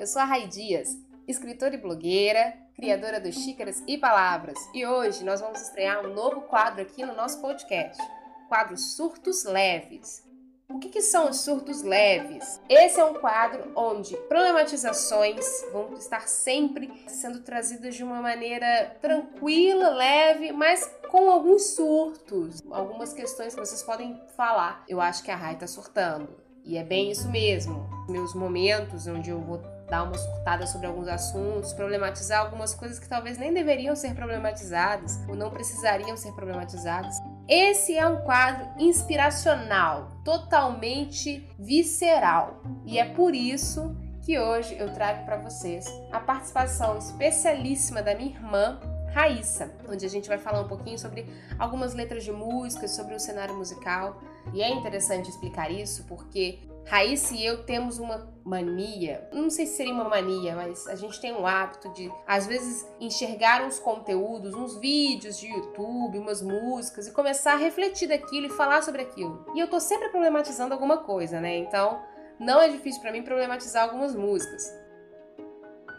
eu 0.00 0.06
sou 0.06 0.22
a 0.22 0.24
Rai 0.24 0.46
Dias, 0.46 0.96
escritora 1.28 1.74
e 1.74 1.78
blogueira, 1.78 2.56
criadora 2.74 3.20
do 3.20 3.30
Xícaras 3.30 3.82
e 3.86 3.98
Palavras, 3.98 4.56
e 4.72 4.86
hoje 4.86 5.22
nós 5.22 5.42
vamos 5.42 5.60
estrear 5.60 6.02
um 6.06 6.14
novo 6.14 6.40
quadro 6.40 6.80
aqui 6.80 7.04
no 7.04 7.14
nosso 7.14 7.38
podcast, 7.42 8.02
o 8.02 8.48
quadro 8.48 8.78
Surtos 8.78 9.44
Leves. 9.44 10.26
O 10.70 10.78
que, 10.78 10.88
que, 10.88 11.02
são 11.02 11.28
os 11.28 11.40
surtos 11.40 11.82
leves? 11.82 12.60
Esse 12.68 13.00
é 13.00 13.04
um 13.04 13.14
quadro 13.14 13.72
onde 13.74 14.16
problematizações 14.28 15.44
vão 15.72 15.92
estar 15.94 16.28
sempre 16.28 16.90
sendo 17.08 17.40
trazidas 17.40 17.96
de 17.96 18.04
uma 18.04 18.22
maneira 18.22 18.96
tranquila, 19.02 19.88
leve, 19.90 20.52
mas 20.52 20.88
com 21.10 21.28
alguns 21.28 21.74
surtos, 21.74 22.62
algumas 22.70 23.12
questões 23.12 23.52
que 23.52 23.60
vocês 23.60 23.82
podem 23.82 24.18
falar. 24.36 24.84
Eu 24.88 25.00
acho 25.00 25.24
que 25.24 25.30
a 25.32 25.36
Rai 25.36 25.58
tá 25.58 25.66
surtando. 25.66 26.40
E 26.64 26.78
é 26.78 26.84
bem 26.84 27.10
isso 27.10 27.28
mesmo. 27.28 27.90
Meus 28.08 28.32
momentos 28.32 29.08
onde 29.08 29.28
eu 29.28 29.40
vou 29.40 29.60
dar 29.90 30.04
uma 30.04 30.16
surtada 30.16 30.66
sobre 30.66 30.86
alguns 30.86 31.08
assuntos, 31.08 31.72
problematizar 31.72 32.40
algumas 32.40 32.72
coisas 32.74 32.98
que 32.98 33.08
talvez 33.08 33.36
nem 33.36 33.52
deveriam 33.52 33.96
ser 33.96 34.14
problematizadas 34.14 35.20
ou 35.28 35.34
não 35.34 35.50
precisariam 35.50 36.16
ser 36.16 36.32
problematizadas. 36.32 37.16
Esse 37.48 37.98
é 37.98 38.06
um 38.06 38.18
quadro 38.22 38.68
inspiracional, 38.78 40.08
totalmente 40.24 41.52
visceral. 41.58 42.62
E 42.86 42.98
é 42.98 43.04
por 43.04 43.34
isso 43.34 43.96
que 44.22 44.38
hoje 44.38 44.76
eu 44.78 44.92
trago 44.92 45.24
para 45.24 45.36
vocês 45.36 45.86
a 46.12 46.20
participação 46.20 46.96
especialíssima 46.96 48.02
da 48.02 48.14
minha 48.14 48.30
irmã, 48.30 48.78
Raíssa, 49.12 49.72
onde 49.88 50.06
a 50.06 50.08
gente 50.08 50.28
vai 50.28 50.38
falar 50.38 50.60
um 50.60 50.68
pouquinho 50.68 50.96
sobre 50.96 51.26
algumas 51.58 51.94
letras 51.94 52.22
de 52.22 52.30
músicas, 52.30 52.92
sobre 52.92 53.14
o 53.14 53.18
cenário 53.18 53.56
musical. 53.56 54.22
E 54.54 54.62
é 54.62 54.70
interessante 54.70 55.28
explicar 55.28 55.70
isso 55.70 56.04
porque 56.04 56.60
Raíssa 56.86 57.34
e 57.34 57.44
eu 57.44 57.64
temos 57.64 57.98
uma 57.98 58.28
mania, 58.44 59.28
não 59.32 59.48
sei 59.48 59.66
se 59.66 59.76
seria 59.76 59.92
uma 59.92 60.08
mania, 60.08 60.56
mas 60.56 60.86
a 60.88 60.96
gente 60.96 61.20
tem 61.20 61.32
um 61.32 61.46
hábito 61.46 61.92
de, 61.92 62.10
às 62.26 62.46
vezes, 62.46 62.84
enxergar 62.98 63.62
uns 63.62 63.78
conteúdos, 63.78 64.54
uns 64.54 64.76
vídeos 64.78 65.38
de 65.38 65.46
YouTube, 65.46 66.18
umas 66.18 66.42
músicas 66.42 67.06
e 67.06 67.12
começar 67.12 67.52
a 67.52 67.56
refletir 67.56 68.08
daquilo 68.08 68.46
e 68.46 68.50
falar 68.50 68.82
sobre 68.82 69.02
aquilo. 69.02 69.44
E 69.54 69.60
eu 69.60 69.68
tô 69.68 69.78
sempre 69.78 70.08
problematizando 70.08 70.74
alguma 70.74 70.98
coisa, 70.98 71.40
né? 71.40 71.58
Então, 71.58 72.02
não 72.38 72.60
é 72.60 72.68
difícil 72.68 73.00
para 73.00 73.12
mim 73.12 73.22
problematizar 73.22 73.84
algumas 73.84 74.14
músicas 74.14 74.80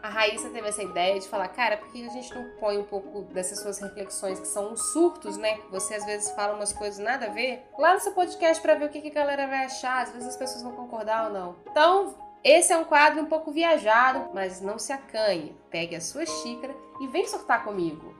a 0.02 0.10
Raíssa 0.10 0.50
teve 0.50 0.68
essa 0.68 0.82
ideia 0.82 1.20
de 1.20 1.28
falar, 1.28 1.48
cara, 1.50 1.78
por 1.78 1.90
que 1.90 2.06
a 2.06 2.10
gente 2.10 2.34
não 2.34 2.50
põe 2.60 2.78
um 2.78 2.84
pouco 2.84 3.22
dessas 3.34 3.60
suas 3.60 3.80
reflexões 3.80 4.40
que 4.40 4.48
são 4.48 4.74
uns 4.74 4.92
surtos, 4.92 5.38
né? 5.38 5.58
Que 5.58 5.72
você 5.72 5.96
às 5.96 6.06
vezes 6.06 6.32
fala 6.32 6.56
umas 6.56 6.74
coisas 6.74 7.00
nada 7.00 7.28
a 7.28 7.30
ver, 7.30 7.64
lá 7.78 7.94
no 7.94 8.00
seu 8.00 8.12
podcast 8.14 8.62
para 8.62 8.76
ver 8.76 8.86
o 8.86 8.90
que, 8.90 9.02
que 9.02 9.10
a 9.10 9.14
galera 9.14 9.48
vai 9.48 9.66
achar, 9.66 10.04
às 10.04 10.12
vezes 10.12 10.28
as 10.28 10.38
pessoas 10.38 10.64
vão 10.64 10.74
concordar 10.74 11.28
ou 11.28 11.34
não. 11.34 11.56
Então, 11.70 12.16
esse 12.44 12.74
é 12.74 12.78
um 12.78 12.84
quadro 12.84 13.22
um 13.22 13.28
pouco 13.28 13.52
viajado, 13.52 14.32
mas 14.34 14.62
não 14.62 14.80
se 14.80 14.92
acanhe. 14.92 15.56
Pegue 15.70 15.96
a 15.96 16.02
sua 16.02 16.26
xícara 16.26 16.76
e 17.00 17.08
vem 17.08 17.28
surtar 17.28 17.64
comigo. 17.64 18.11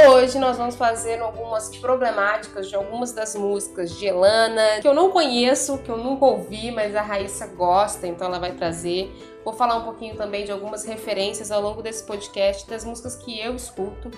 Hoje 0.00 0.38
nós 0.38 0.56
vamos 0.56 0.76
fazer 0.76 1.20
algumas 1.20 1.76
problemáticas 1.76 2.68
de 2.68 2.76
algumas 2.76 3.10
das 3.10 3.34
músicas 3.34 3.90
de 3.98 4.06
Elana, 4.06 4.80
que 4.80 4.86
eu 4.86 4.94
não 4.94 5.10
conheço, 5.10 5.78
que 5.78 5.90
eu 5.90 5.98
nunca 5.98 6.24
ouvi, 6.24 6.70
mas 6.70 6.94
a 6.94 7.02
Raíssa 7.02 7.48
gosta, 7.48 8.06
então 8.06 8.28
ela 8.28 8.38
vai 8.38 8.52
trazer. 8.52 9.12
Vou 9.44 9.52
falar 9.52 9.74
um 9.74 9.82
pouquinho 9.82 10.14
também 10.16 10.44
de 10.44 10.52
algumas 10.52 10.84
referências 10.84 11.50
ao 11.50 11.60
longo 11.60 11.82
desse 11.82 12.04
podcast 12.04 12.70
das 12.70 12.84
músicas 12.84 13.16
que 13.16 13.40
eu 13.40 13.56
escuto. 13.56 14.08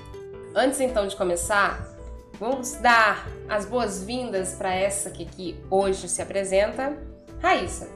Antes 0.55 0.81
então 0.81 1.07
de 1.07 1.17
começar, 1.17 1.89
vamos 2.39 2.73
dar 2.75 3.27
as 3.49 3.65
boas-vindas 3.65 4.57
para 4.57 4.75
essa 4.75 5.11
que 5.11 5.23
aqui 5.23 5.59
hoje 5.71 6.11
se 6.11 6.21
apresenta, 6.21 6.95
Raíssa. 7.41 7.89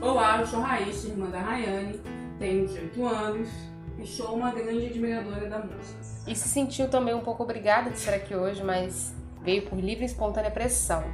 Olá, 0.00 0.38
eu 0.38 0.46
sou 0.46 0.60
Raíssa, 0.60 1.08
irmã 1.08 1.26
da 1.30 1.40
Rayane, 1.40 2.00
tenho 2.38 2.68
18 2.68 3.06
anos 3.08 3.73
e 3.98 4.06
sou 4.06 4.34
uma 4.34 4.50
grande 4.50 4.86
admiradora 4.86 5.48
da 5.48 5.58
música. 5.58 5.98
E 6.26 6.34
se 6.34 6.48
sentiu 6.48 6.88
também 6.88 7.14
um 7.14 7.20
pouco 7.20 7.42
obrigada 7.42 7.90
de 7.90 7.98
estar 7.98 8.14
aqui 8.14 8.34
hoje, 8.34 8.62
mas 8.62 9.14
veio 9.42 9.62
por 9.62 9.78
livre 9.78 10.04
e 10.04 10.06
espontânea 10.06 10.50
pressão. 10.50 11.04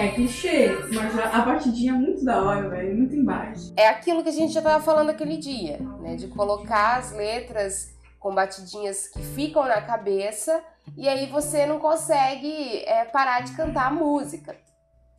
É 0.00 0.08
clichê, 0.12 0.68
mas 0.94 1.18
a, 1.18 1.42
batidinha 1.42 1.92
é 1.92 1.94
muito 1.94 2.24
da 2.24 2.42
hora, 2.42 2.70
velho, 2.70 2.96
muito 2.96 3.14
embaixo. 3.14 3.72
É 3.76 3.86
aquilo 3.88 4.22
que 4.22 4.30
a 4.30 4.32
gente 4.32 4.52
já 4.52 4.62
tava 4.62 4.82
falando 4.82 5.10
aquele 5.10 5.36
dia, 5.36 5.78
né? 6.00 6.16
De 6.16 6.26
colocar 6.28 6.96
as 6.96 7.12
letras 7.12 7.94
com 8.18 8.34
batidinhas 8.34 9.08
que 9.08 9.22
ficam 9.22 9.64
na 9.66 9.82
cabeça 9.82 10.64
e 10.96 11.06
aí 11.06 11.26
você 11.26 11.66
não 11.66 11.78
consegue 11.78 12.82
é, 12.84 13.04
parar 13.04 13.40
de 13.40 13.52
cantar 13.52 13.88
a 13.88 13.90
música. 13.90 14.56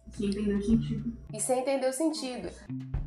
Sem 0.10 0.30
entender 0.30 0.56
o 0.56 0.62
sentido. 0.62 1.18
E 1.32 1.40
sem 1.40 1.60
entender 1.60 1.88
o 1.88 1.94
sentido. 1.94 2.50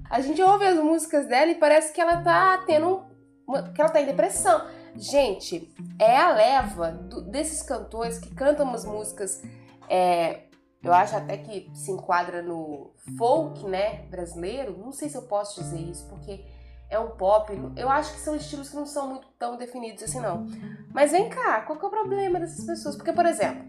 A 0.09 0.21
gente 0.21 0.41
ouve 0.41 0.65
as 0.65 0.79
músicas 0.79 1.27
dela 1.27 1.51
e 1.51 1.57
parece 1.57 1.93
que 1.93 2.01
ela 2.01 2.23
tá 2.23 2.63
tendo 2.67 3.05
uma, 3.47 3.63
que 3.73 3.81
ela 3.81 3.91
tá 3.91 4.01
em 4.01 4.07
depressão. 4.07 4.65
Gente, 4.97 5.75
é 5.99 6.17
a 6.17 6.33
leva 6.33 6.93
do, 6.93 7.23
desses 7.23 7.63
cantores 7.63 8.19
que 8.19 8.33
cantam 8.33 8.65
umas 8.65 8.85
músicas 8.85 9.43
é, 9.89 10.45
eu 10.85 10.93
acho 10.93 11.17
até 11.17 11.39
que 11.39 11.71
se 11.75 11.91
enquadra 11.91 12.43
no 12.43 12.93
folk, 13.17 13.65
né, 13.67 14.03
brasileiro. 14.11 14.77
Não 14.77 14.93
sei 14.93 15.09
se 15.09 15.17
eu 15.17 15.23
posso 15.23 15.63
dizer 15.63 15.81
isso, 15.81 16.07
porque 16.09 16.45
é 16.91 16.99
um 16.99 17.11
pop. 17.13 17.51
Eu 17.75 17.89
acho 17.89 18.13
que 18.13 18.21
são 18.21 18.37
estilos 18.37 18.69
que 18.69 18.77
não 18.77 18.85
são 18.85 19.09
muito 19.09 19.27
tão 19.39 19.57
definidos 19.57 20.03
assim, 20.03 20.21
não. 20.21 20.47
Mas 20.93 21.13
vem 21.13 21.31
cá, 21.31 21.63
qual 21.63 21.79
que 21.79 21.85
é 21.85 21.89
o 21.89 21.91
problema 21.91 22.39
dessas 22.39 22.67
pessoas? 22.67 22.97
Porque, 22.97 23.13
por 23.13 23.25
exemplo, 23.25 23.67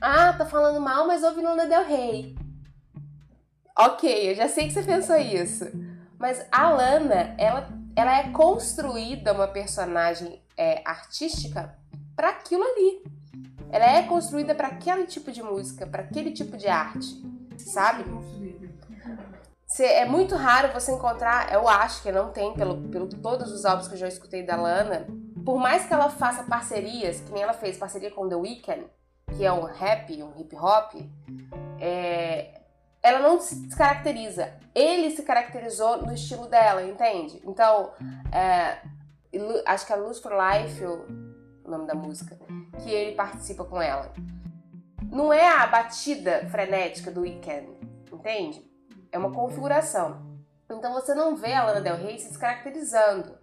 ah, 0.00 0.32
tá 0.32 0.44
falando 0.44 0.80
mal, 0.80 1.06
mas 1.06 1.22
ouve 1.22 1.40
Lana 1.40 1.66
Del 1.66 1.84
Rey. 1.84 2.36
Ok, 3.78 4.30
eu 4.30 4.34
já 4.34 4.48
sei 4.48 4.66
que 4.66 4.72
você 4.72 4.82
pensou 4.82 5.16
isso. 5.16 5.64
Mas 6.18 6.44
a 6.50 6.70
Lana, 6.70 7.34
ela, 7.38 7.68
ela 7.94 8.18
é 8.18 8.30
construída 8.30 9.32
uma 9.32 9.46
personagem 9.46 10.42
é, 10.56 10.82
artística 10.84 11.78
para 12.16 12.30
aquilo 12.30 12.64
ali. 12.64 13.21
Ela 13.72 13.86
é 13.86 14.02
construída 14.02 14.54
para 14.54 14.68
aquele 14.68 15.06
tipo 15.06 15.32
de 15.32 15.42
música, 15.42 15.86
para 15.86 16.02
aquele 16.02 16.30
tipo 16.30 16.56
de 16.56 16.68
arte, 16.68 17.20
sabe? 17.56 18.04
é 19.80 20.04
muito 20.04 20.36
raro 20.36 20.70
você 20.72 20.92
encontrar, 20.92 21.50
eu 21.52 21.66
acho 21.66 22.02
que 22.02 22.12
não 22.12 22.30
tem, 22.30 22.52
pelo, 22.52 22.76
pelo 22.88 23.08
todos 23.08 23.50
os 23.50 23.64
álbuns 23.64 23.88
que 23.88 23.94
eu 23.94 23.98
já 23.98 24.08
escutei 24.08 24.44
da 24.44 24.54
Lana, 24.54 25.06
por 25.44 25.58
mais 25.58 25.86
que 25.86 25.94
ela 25.94 26.10
faça 26.10 26.44
parcerias, 26.44 27.20
que 27.20 27.32
nem 27.32 27.42
ela 27.42 27.54
fez 27.54 27.78
parceria 27.78 28.10
com 28.10 28.28
The 28.28 28.36
Weeknd, 28.36 28.84
que 29.34 29.44
é 29.44 29.52
um 29.52 29.64
rap, 29.64 30.22
um 30.22 30.38
hip 30.38 30.54
hop, 30.54 30.94
é, 31.80 32.60
ela 33.02 33.18
não 33.18 33.40
se 33.40 33.56
descaracteriza. 33.66 34.52
Ele 34.74 35.10
se 35.10 35.22
caracterizou 35.22 36.02
no 36.02 36.12
estilo 36.12 36.46
dela, 36.46 36.82
entende? 36.82 37.42
Então, 37.44 37.90
é, 38.30 38.78
acho 39.66 39.86
que 39.86 39.92
a 39.92 39.96
Luz 39.96 40.20
for 40.20 40.32
Life, 40.32 40.84
o 41.64 41.70
nome 41.70 41.86
da 41.86 41.94
música, 41.94 42.38
que 42.82 42.90
ele 42.90 43.14
participa 43.14 43.64
com 43.64 43.80
ela. 43.80 44.12
Não 45.10 45.32
é 45.32 45.48
a 45.48 45.66
batida 45.66 46.46
frenética 46.50 47.10
do 47.10 47.20
Weekend, 47.22 47.68
entende? 48.12 48.64
É 49.10 49.18
uma 49.18 49.32
configuração. 49.32 50.32
Então 50.70 50.92
você 50.92 51.14
não 51.14 51.36
vê 51.36 51.52
a 51.52 51.64
Lana 51.64 51.80
Del 51.80 51.96
Rey 51.96 52.18
se 52.18 52.28
descaracterizando. 52.28 53.38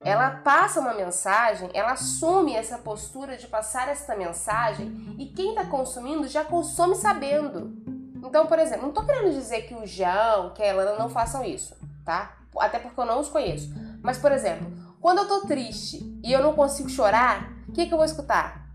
Ela 0.00 0.30
passa 0.30 0.78
uma 0.78 0.94
mensagem, 0.94 1.68
ela 1.74 1.92
assume 1.92 2.54
essa 2.54 2.78
postura 2.78 3.36
de 3.36 3.48
passar 3.48 3.88
essa 3.88 4.14
mensagem 4.14 5.16
e 5.18 5.26
quem 5.26 5.50
está 5.50 5.64
consumindo 5.64 6.28
já 6.28 6.44
consome 6.44 6.94
sabendo. 6.94 7.76
Então, 8.24 8.46
por 8.46 8.58
exemplo, 8.58 8.82
não 8.82 8.90
estou 8.90 9.04
querendo 9.04 9.32
dizer 9.32 9.62
que 9.62 9.74
o 9.74 9.86
João, 9.86 10.54
que 10.54 10.62
a 10.62 10.72
Lana 10.72 10.96
não 10.96 11.08
façam 11.08 11.44
isso, 11.44 11.76
tá? 12.04 12.36
Até 12.58 12.78
porque 12.78 12.98
eu 12.98 13.04
não 13.04 13.18
os 13.18 13.28
conheço. 13.28 13.72
Mas, 14.00 14.18
por 14.18 14.30
exemplo, 14.30 14.70
quando 15.00 15.18
eu 15.18 15.28
tô 15.28 15.40
triste 15.46 15.98
e 16.22 16.32
eu 16.32 16.42
não 16.42 16.54
consigo 16.54 16.88
chorar, 16.88 17.52
que, 17.78 17.86
que 17.86 17.94
eu 17.94 17.98
vou 17.98 18.04
escutar? 18.04 18.66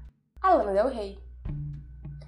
A 0.42 0.54
Lana 0.54 0.72
Del 0.72 0.88
Rey. 0.88 1.20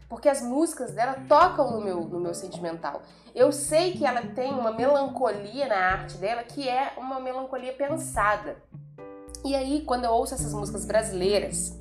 porque 0.09 0.27
as 0.27 0.41
músicas 0.41 0.91
dela 0.91 1.17
tocam 1.27 1.71
no 1.71 1.81
meu, 1.81 2.01
no 2.01 2.19
meu 2.19 2.33
sentimental. 2.33 3.01
Eu 3.33 3.51
sei 3.51 3.93
que 3.93 4.05
ela 4.05 4.21
tem 4.21 4.51
uma 4.51 4.71
melancolia 4.71 5.67
na 5.67 5.75
arte 5.75 6.17
dela 6.17 6.43
que 6.43 6.67
é 6.67 6.93
uma 6.97 7.19
melancolia 7.19 7.73
pensada. 7.73 8.57
E 9.43 9.55
aí, 9.55 9.83
quando 9.85 10.03
eu 10.03 10.11
ouço 10.11 10.33
essas 10.33 10.53
músicas 10.53 10.85
brasileiras, 10.85 11.79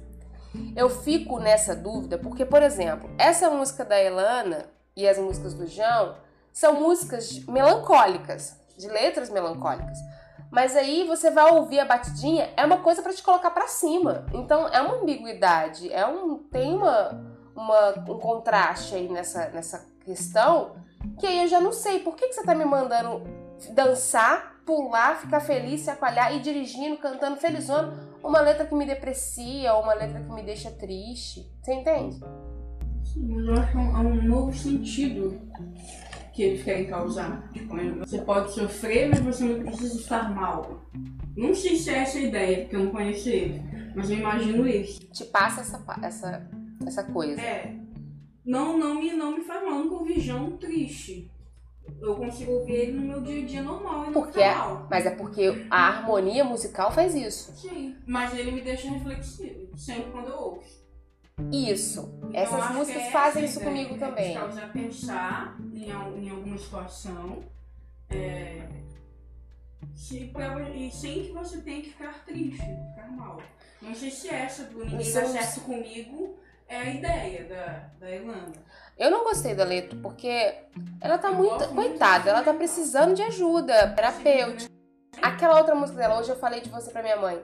eu 0.76 0.88
fico 0.88 1.40
nessa 1.40 1.74
dúvida, 1.74 2.16
porque, 2.16 2.44
por 2.44 2.62
exemplo, 2.62 3.10
essa 3.18 3.50
música 3.50 3.84
da 3.84 4.00
Elana 4.00 4.66
e 4.96 5.08
as 5.08 5.18
músicas 5.18 5.54
do 5.54 5.66
João 5.66 6.16
são 6.52 6.80
músicas 6.80 7.44
melancólicas, 7.46 8.56
de 8.76 8.88
letras 8.88 9.28
melancólicas. 9.28 9.98
Mas 10.54 10.76
aí 10.76 11.04
você 11.04 11.32
vai 11.32 11.50
ouvir 11.50 11.80
a 11.80 11.84
batidinha, 11.84 12.48
é 12.56 12.64
uma 12.64 12.78
coisa 12.78 13.02
para 13.02 13.12
te 13.12 13.20
colocar 13.24 13.50
para 13.50 13.66
cima. 13.66 14.24
Então 14.32 14.68
é 14.68 14.80
uma 14.80 14.98
ambiguidade, 14.98 15.92
é 15.92 16.06
um 16.06 16.38
tem 16.38 16.72
uma, 16.72 17.20
uma, 17.56 17.90
um 18.08 18.20
contraste 18.20 18.94
aí 18.94 19.08
nessa, 19.08 19.48
nessa 19.48 19.84
questão 20.04 20.76
que 21.18 21.26
aí 21.26 21.42
eu 21.42 21.48
já 21.48 21.60
não 21.60 21.72
sei 21.72 21.98
por 21.98 22.14
que, 22.14 22.28
que 22.28 22.34
você 22.34 22.44
tá 22.44 22.54
me 22.54 22.64
mandando 22.64 23.24
dançar, 23.72 24.60
pular, 24.64 25.16
ficar 25.16 25.40
feliz, 25.40 25.80
se 25.80 25.90
acolhar 25.90 26.32
e 26.32 26.38
dirigindo, 26.38 26.98
cantando 26.98 27.36
felizona 27.36 27.92
uma 28.22 28.40
letra 28.40 28.64
que 28.64 28.76
me 28.76 28.86
deprecia 28.86 29.74
uma 29.74 29.92
letra 29.92 30.20
que 30.20 30.30
me 30.30 30.42
deixa 30.44 30.70
triste. 30.70 31.50
Você 31.60 31.74
entende? 31.74 32.20
Eu 33.16 33.54
acho 33.54 33.76
é 33.76 33.80
um, 33.80 33.96
é 33.96 34.00
um 34.00 34.22
novo 34.22 34.56
sentido 34.56 35.40
que 36.34 36.42
eles 36.42 36.64
querem 36.64 36.86
causar. 36.86 37.48
Tipo, 37.52 37.76
você 37.98 38.18
pode 38.18 38.52
sofrer, 38.52 39.08
mas 39.08 39.20
você 39.20 39.44
não 39.44 39.62
precisa 39.62 40.00
estar 40.00 40.34
mal. 40.34 40.82
Não 41.36 41.54
sei 41.54 41.76
se 41.76 41.90
é 41.90 41.98
essa 41.98 42.18
a 42.18 42.22
ideia, 42.22 42.60
porque 42.62 42.76
eu 42.76 42.84
não 42.84 42.90
conheço 42.90 43.28
ele, 43.28 43.62
mas 43.94 44.10
eu 44.10 44.18
imagino 44.18 44.66
isso. 44.66 45.00
Te 45.12 45.24
passa 45.24 45.60
essa, 45.60 45.84
essa, 46.02 46.50
essa 46.86 47.04
coisa. 47.04 47.40
É. 47.40 47.76
Não, 48.44 48.76
não, 48.76 49.00
me, 49.00 49.12
não 49.12 49.36
me 49.36 49.44
faz 49.44 49.64
mal, 49.64 49.78
nunca 49.78 49.94
ouvi 49.94 50.20
João 50.20 50.56
triste. 50.56 51.30
Eu 52.00 52.16
consigo 52.16 52.52
ouvir 52.52 52.74
ele 52.74 52.92
no 52.92 53.02
meu 53.02 53.20
dia 53.20 53.42
a 53.42 53.46
dia 53.46 53.62
normal 53.62 54.04
e 54.04 54.06
não 54.06 54.12
porque, 54.12 54.40
é, 54.40 54.54
mal. 54.54 54.86
Mas 54.90 55.06
é 55.06 55.10
porque 55.10 55.66
a 55.70 55.88
harmonia 55.88 56.44
musical 56.44 56.92
faz 56.92 57.14
isso. 57.14 57.52
Sim, 57.56 57.94
mas 58.06 58.36
ele 58.36 58.52
me 58.52 58.60
deixa 58.60 58.90
reflexivo, 58.90 59.76
sempre 59.76 60.10
quando 60.10 60.28
eu 60.28 60.36
ouço. 60.36 60.83
Isso. 61.52 62.14
Então, 62.18 62.30
Essas 62.32 62.70
músicas 62.70 63.02
é 63.02 63.10
fazem 63.10 63.44
isso 63.44 63.60
comigo 63.60 63.98
também. 63.98 64.34
Causa 64.34 64.66
pensar 64.68 65.56
em, 65.72 65.88
em 65.88 66.30
alguma 66.30 66.58
situação. 66.58 67.44
É, 68.08 68.62
e 70.74 70.90
sem 70.90 71.24
que 71.24 71.32
você 71.32 71.60
tenha 71.60 71.82
que 71.82 71.90
ficar 71.90 72.24
triste, 72.24 72.58
ficar 72.58 73.10
mal. 73.10 73.40
Não 73.80 73.94
sei 73.94 74.10
se 74.10 74.28
essa 74.28 74.64
do 74.64 74.84
Ninguém 74.84 75.12
Dá 75.12 75.26
Certo 75.26 75.60
Comigo 75.62 76.38
é 76.68 76.76
a 76.76 76.90
ideia 76.90 77.44
da, 77.44 77.90
da 78.00 78.10
Irlanda. 78.10 78.58
Eu 78.98 79.10
não 79.10 79.24
gostei 79.24 79.54
da 79.54 79.64
letra 79.64 79.98
porque 80.02 80.54
ela 81.00 81.18
tá 81.18 81.30
muito. 81.30 81.68
Coitada, 81.68 82.30
ela 82.30 82.42
tá 82.42 82.54
precisando 82.54 83.14
de 83.14 83.22
ajuda 83.22 83.90
terapêutica. 83.94 84.72
Aquela 85.22 85.58
outra 85.58 85.74
música 85.74 85.98
dela, 85.98 86.18
hoje 86.18 86.30
eu 86.30 86.36
falei 86.36 86.60
de 86.60 86.70
você 86.70 86.90
pra 86.90 87.02
minha 87.02 87.16
mãe. 87.16 87.42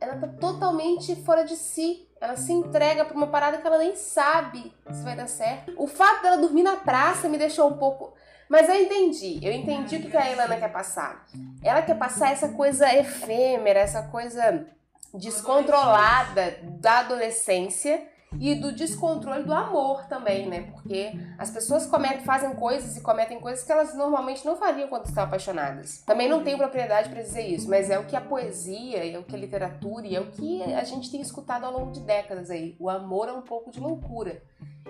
Ela 0.00 0.16
tá 0.16 0.26
totalmente 0.26 1.14
fora 1.16 1.44
de 1.44 1.56
si. 1.56 2.08
Ela 2.22 2.36
se 2.36 2.52
entrega 2.52 3.04
pra 3.04 3.16
uma 3.16 3.26
parada 3.26 3.58
que 3.58 3.66
ela 3.66 3.78
nem 3.78 3.96
sabe 3.96 4.72
se 4.92 5.02
vai 5.02 5.16
dar 5.16 5.26
certo. 5.26 5.74
O 5.76 5.88
fato 5.88 6.22
dela 6.22 6.36
dormir 6.36 6.62
na 6.62 6.76
praça 6.76 7.28
me 7.28 7.36
deixou 7.36 7.68
um 7.68 7.76
pouco. 7.76 8.14
Mas 8.48 8.68
eu 8.68 8.76
entendi, 8.76 9.40
eu 9.42 9.52
entendi 9.52 9.96
o 9.96 10.08
que 10.08 10.16
a 10.16 10.30
Elana 10.30 10.56
quer 10.56 10.70
passar. 10.70 11.26
Ela 11.64 11.82
quer 11.82 11.98
passar 11.98 12.30
essa 12.30 12.50
coisa 12.50 12.94
efêmera, 12.94 13.80
essa 13.80 14.04
coisa 14.04 14.64
descontrolada 15.12 16.58
da 16.62 17.00
adolescência 17.00 18.06
e 18.40 18.54
do 18.54 18.72
descontrole 18.72 19.44
do 19.44 19.52
amor 19.52 20.06
também, 20.06 20.48
né? 20.48 20.70
Porque 20.72 21.12
as 21.38 21.50
pessoas 21.50 21.86
cometem, 21.86 22.20
fazem 22.20 22.54
coisas 22.54 22.96
e 22.96 23.00
cometem 23.00 23.40
coisas 23.40 23.64
que 23.64 23.72
elas 23.72 23.94
normalmente 23.94 24.44
não 24.44 24.56
fariam 24.56 24.88
quando 24.88 25.06
estão 25.06 25.24
apaixonadas. 25.24 26.02
Também 26.06 26.28
não 26.28 26.42
tenho 26.42 26.58
propriedade 26.58 27.08
para 27.08 27.22
dizer 27.22 27.46
isso, 27.46 27.68
mas 27.68 27.90
é 27.90 27.98
o 27.98 28.04
que 28.04 28.16
a 28.16 28.20
poesia, 28.20 29.12
é 29.12 29.18
o 29.18 29.24
que 29.24 29.34
a 29.34 29.38
literatura 29.38 30.06
e 30.06 30.16
é 30.16 30.20
o 30.20 30.26
que 30.26 30.62
a 30.74 30.84
gente 30.84 31.10
tem 31.10 31.20
escutado 31.20 31.64
ao 31.64 31.72
longo 31.72 31.92
de 31.92 32.00
décadas 32.00 32.50
aí. 32.50 32.76
O 32.78 32.88
amor 32.88 33.28
é 33.28 33.32
um 33.32 33.42
pouco 33.42 33.70
de 33.70 33.80
loucura. 33.80 34.42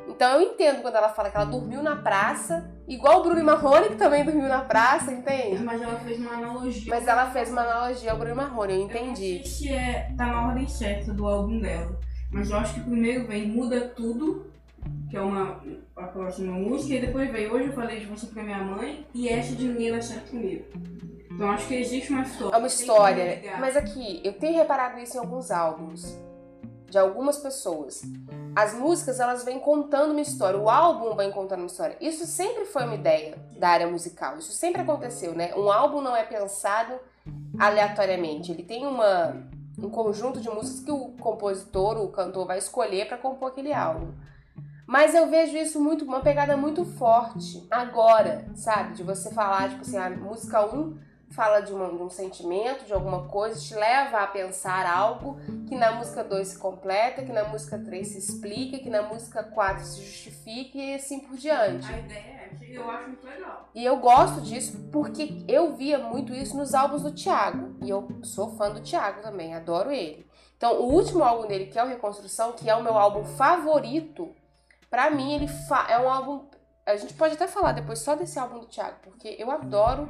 Então 0.08 0.40
eu 0.40 0.52
entendo 0.52 0.82
quando 0.82 0.96
ela 0.96 1.08
fala 1.08 1.30
que 1.30 1.36
ela 1.36 1.46
dormiu 1.46 1.82
na 1.82 1.96
praça, 1.96 2.70
igual 2.88 3.20
o 3.20 3.22
Bruno 3.22 3.44
Marrone, 3.44 3.90
que 3.90 3.96
também 3.96 4.24
dormiu 4.24 4.48
na 4.48 4.62
praça, 4.62 5.12
entende? 5.12 5.62
Mas 5.62 5.80
ela 5.80 5.98
fez 5.98 6.18
uma 6.18 6.32
analogia. 6.32 6.94
Mas 6.94 7.06
ela 7.06 7.30
fez 7.30 7.50
uma 7.50 7.62
analogia 7.62 8.12
ao 8.12 8.18
Bruno 8.18 8.32
e 8.32 8.36
Marrone, 8.36 8.74
eu 8.74 8.80
entendi. 8.82 9.38
Eu 9.38 9.44
sei 9.44 9.52
se 9.52 9.72
é, 9.72 10.10
na 10.16 10.46
ordem 10.48 10.66
certa 10.66 11.12
do 11.12 11.26
álbum 11.26 11.60
dela. 11.60 11.98
Mas 12.32 12.50
eu 12.50 12.56
acho 12.56 12.74
que 12.74 12.80
primeiro 12.80 13.26
vem 13.26 13.46
Muda 13.46 13.88
Tudo, 13.88 14.50
que 15.10 15.16
é 15.16 15.20
uma, 15.20 15.62
a 15.94 16.04
próxima 16.04 16.52
música, 16.52 16.94
e 16.94 17.00
depois 17.00 17.30
vem 17.30 17.50
Hoje 17.50 17.66
eu 17.66 17.72
falei 17.72 18.00
de 18.00 18.06
você 18.06 18.26
pra 18.26 18.42
minha 18.42 18.64
mãe, 18.64 19.06
e 19.14 19.28
essa 19.28 19.54
de 19.54 19.68
Ninguém 19.68 20.00
Certo 20.00 20.30
Comigo. 20.30 20.64
Então 21.30 21.50
acho 21.50 21.68
que 21.68 21.74
existe 21.74 22.12
uma 22.12 22.22
história. 22.22 22.54
É 22.54 22.58
uma 22.58 22.66
história. 22.66 23.42
Mas 23.60 23.76
aqui, 23.76 24.20
eu 24.24 24.32
tenho 24.32 24.56
reparado 24.56 24.98
isso 24.98 25.16
em 25.16 25.20
alguns 25.20 25.50
álbuns 25.50 26.18
de 26.92 26.98
algumas 26.98 27.38
pessoas. 27.38 28.02
As 28.54 28.74
músicas, 28.74 29.18
elas 29.18 29.44
vêm 29.44 29.58
contando 29.58 30.10
uma 30.10 30.20
história, 30.20 30.58
o 30.58 30.68
álbum 30.68 31.16
vem 31.16 31.30
contando 31.30 31.60
uma 31.60 31.66
história. 31.66 31.96
Isso 31.98 32.26
sempre 32.26 32.66
foi 32.66 32.84
uma 32.84 32.94
ideia 32.94 33.38
da 33.58 33.70
área 33.70 33.86
musical, 33.86 34.36
isso 34.36 34.52
sempre 34.52 34.82
aconteceu, 34.82 35.34
né? 35.34 35.54
Um 35.54 35.72
álbum 35.72 36.02
não 36.02 36.14
é 36.14 36.22
pensado 36.22 36.92
aleatoriamente, 37.58 38.52
ele 38.52 38.62
tem 38.62 38.86
uma 38.86 39.42
um 39.86 39.90
conjunto 39.90 40.40
de 40.40 40.48
músicas 40.48 40.84
que 40.84 40.90
o 40.90 41.08
compositor, 41.18 41.98
o 41.98 42.08
cantor 42.08 42.46
vai 42.46 42.58
escolher 42.58 43.06
para 43.06 43.18
compor 43.18 43.48
aquele 43.48 43.72
álbum. 43.72 44.12
Mas 44.86 45.14
eu 45.14 45.28
vejo 45.28 45.56
isso 45.56 45.80
muito, 45.80 46.04
uma 46.04 46.20
pegada 46.20 46.56
muito 46.56 46.84
forte 46.84 47.66
agora, 47.70 48.44
sabe? 48.54 48.94
De 48.94 49.02
você 49.02 49.32
falar, 49.32 49.70
tipo 49.70 49.82
assim, 49.82 49.96
a 49.96 50.10
música 50.10 50.66
1 50.66 50.98
fala 51.30 51.60
de, 51.60 51.72
uma, 51.72 51.88
de 51.88 52.02
um 52.02 52.10
sentimento, 52.10 52.84
de 52.84 52.92
alguma 52.92 53.26
coisa, 53.26 53.58
te 53.58 53.74
leva 53.74 54.18
a 54.18 54.26
pensar 54.26 54.86
algo 54.86 55.40
que 55.66 55.76
na 55.76 55.92
música 55.92 56.22
2 56.22 56.46
se 56.46 56.58
completa, 56.58 57.22
que 57.22 57.32
na 57.32 57.44
música 57.44 57.78
3 57.78 58.06
se 58.06 58.18
explica, 58.18 58.78
que 58.78 58.90
na 58.90 59.02
música 59.02 59.42
4 59.42 59.84
se 59.84 60.02
justifica 60.02 60.76
e 60.76 60.94
assim 60.94 61.20
por 61.20 61.36
diante. 61.36 61.90
A 61.90 61.98
ideia 61.98 62.31
é 62.60 62.76
eu 62.76 62.90
acho 62.90 63.08
muito 63.08 63.26
legal. 63.26 63.68
E 63.74 63.84
eu 63.84 63.96
gosto 63.98 64.40
disso 64.40 64.78
porque 64.92 65.44
eu 65.48 65.74
via 65.74 65.98
muito 65.98 66.32
isso 66.32 66.56
nos 66.56 66.74
álbuns 66.74 67.02
do 67.02 67.12
Thiago. 67.12 67.76
E 67.82 67.88
eu 67.88 68.08
sou 68.22 68.56
fã 68.56 68.70
do 68.70 68.80
Thiago 68.80 69.22
também, 69.22 69.54
adoro 69.54 69.90
ele. 69.90 70.26
Então, 70.56 70.80
o 70.80 70.92
último 70.92 71.24
álbum 71.24 71.48
dele, 71.48 71.66
que 71.66 71.78
é 71.78 71.82
o 71.82 71.88
Reconstrução, 71.88 72.52
que 72.52 72.70
é 72.70 72.74
o 72.74 72.82
meu 72.82 72.96
álbum 72.96 73.24
favorito, 73.24 74.34
para 74.88 75.10
mim 75.10 75.32
ele 75.32 75.48
é 75.88 75.98
um 75.98 76.08
álbum. 76.08 76.46
A 76.86 76.96
gente 76.96 77.14
pode 77.14 77.34
até 77.34 77.46
falar 77.46 77.72
depois 77.72 77.98
só 77.98 78.14
desse 78.14 78.38
álbum 78.38 78.60
do 78.60 78.66
Thiago, 78.66 78.96
porque 79.02 79.34
eu 79.38 79.50
adoro 79.50 80.08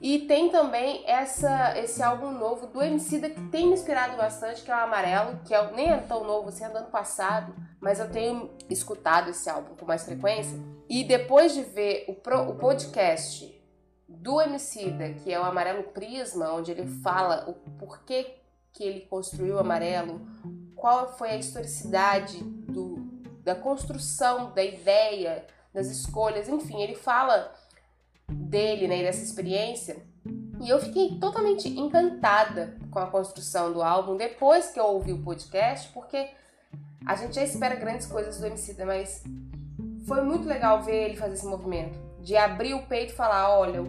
e 0.00 0.20
tem 0.20 0.50
também 0.50 1.02
essa, 1.06 1.76
esse 1.78 2.02
álbum 2.02 2.30
novo 2.30 2.68
do 2.68 2.80
Emicida 2.80 3.28
que 3.28 3.40
tem 3.48 3.66
me 3.66 3.74
inspirado 3.74 4.16
bastante, 4.16 4.62
que 4.62 4.70
é 4.70 4.74
o 4.74 4.78
Amarelo, 4.78 5.40
que 5.44 5.52
é, 5.52 5.72
nem 5.72 5.90
é 5.90 5.96
tão 5.96 6.24
novo 6.24 6.48
assim, 6.48 6.64
é 6.64 6.68
do 6.68 6.78
ano 6.78 6.86
passado, 6.86 7.52
mas 7.80 7.98
eu 7.98 8.08
tenho 8.10 8.50
escutado 8.70 9.30
esse 9.30 9.50
álbum 9.50 9.74
com 9.74 9.84
mais 9.84 10.04
frequência. 10.04 10.56
E 10.88 11.02
depois 11.02 11.52
de 11.52 11.62
ver 11.62 12.04
o, 12.06 12.14
pro, 12.14 12.48
o 12.48 12.54
podcast 12.54 13.54
do 14.08 14.40
Emicida, 14.40 15.12
que 15.14 15.32
é 15.32 15.40
o 15.40 15.44
Amarelo 15.44 15.82
Prisma, 15.82 16.52
onde 16.52 16.70
ele 16.70 16.86
fala 16.86 17.48
o 17.48 17.54
porquê 17.78 18.36
que 18.72 18.84
ele 18.84 19.00
construiu 19.00 19.56
o 19.56 19.58
amarelo, 19.58 20.20
qual 20.76 21.16
foi 21.18 21.30
a 21.30 21.36
historicidade 21.36 22.38
do, 22.42 22.96
da 23.42 23.56
construção, 23.56 24.52
da 24.52 24.62
ideia, 24.62 25.44
das 25.74 25.88
escolhas, 25.88 26.48
enfim, 26.48 26.80
ele 26.80 26.94
fala 26.94 27.52
dele, 28.30 28.86
né, 28.86 29.02
dessa 29.02 29.22
experiência. 29.22 29.96
E 30.60 30.68
eu 30.68 30.80
fiquei 30.80 31.18
totalmente 31.18 31.68
encantada 31.68 32.76
com 32.90 32.98
a 32.98 33.06
construção 33.06 33.72
do 33.72 33.82
álbum 33.82 34.16
depois 34.16 34.70
que 34.70 34.80
eu 34.80 34.84
ouvi 34.84 35.12
o 35.12 35.22
podcast, 35.22 35.88
porque 35.92 36.28
a 37.06 37.14
gente 37.14 37.34
já 37.34 37.42
espera 37.42 37.76
grandes 37.76 38.06
coisas 38.06 38.38
do 38.38 38.46
MC, 38.46 38.76
mas 38.84 39.22
foi 40.06 40.22
muito 40.22 40.48
legal 40.48 40.82
ver 40.82 41.10
ele 41.10 41.16
fazer 41.16 41.34
esse 41.34 41.46
movimento 41.46 41.98
de 42.20 42.36
abrir 42.36 42.74
o 42.74 42.86
peito 42.86 43.12
e 43.12 43.16
falar, 43.16 43.56
olha, 43.58 43.84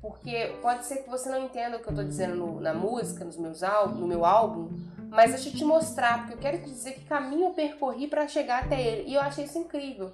porque 0.00 0.52
pode 0.60 0.84
ser 0.84 0.98
que 1.02 1.10
você 1.10 1.28
não 1.28 1.44
entenda 1.44 1.76
o 1.76 1.80
que 1.80 1.88
eu 1.88 1.94
tô 1.94 2.02
dizendo 2.02 2.34
no, 2.34 2.60
na 2.60 2.74
música, 2.74 3.24
nos 3.24 3.36
meus 3.36 3.62
álbuns, 3.62 4.00
no 4.00 4.06
meu 4.06 4.24
álbum, 4.24 4.70
mas 5.08 5.30
deixa 5.30 5.48
eu 5.48 5.52
te 5.52 5.64
mostrar, 5.64 6.18
porque 6.18 6.34
eu 6.34 6.38
quero 6.38 6.58
te 6.58 6.70
dizer 6.70 6.94
que 6.94 7.04
caminho 7.04 7.48
eu 7.48 7.54
percorri 7.54 8.08
para 8.08 8.26
chegar 8.26 8.64
até 8.64 8.82
ele. 8.82 9.10
E 9.10 9.14
eu 9.14 9.20
achei 9.20 9.44
isso 9.44 9.58
incrível. 9.58 10.12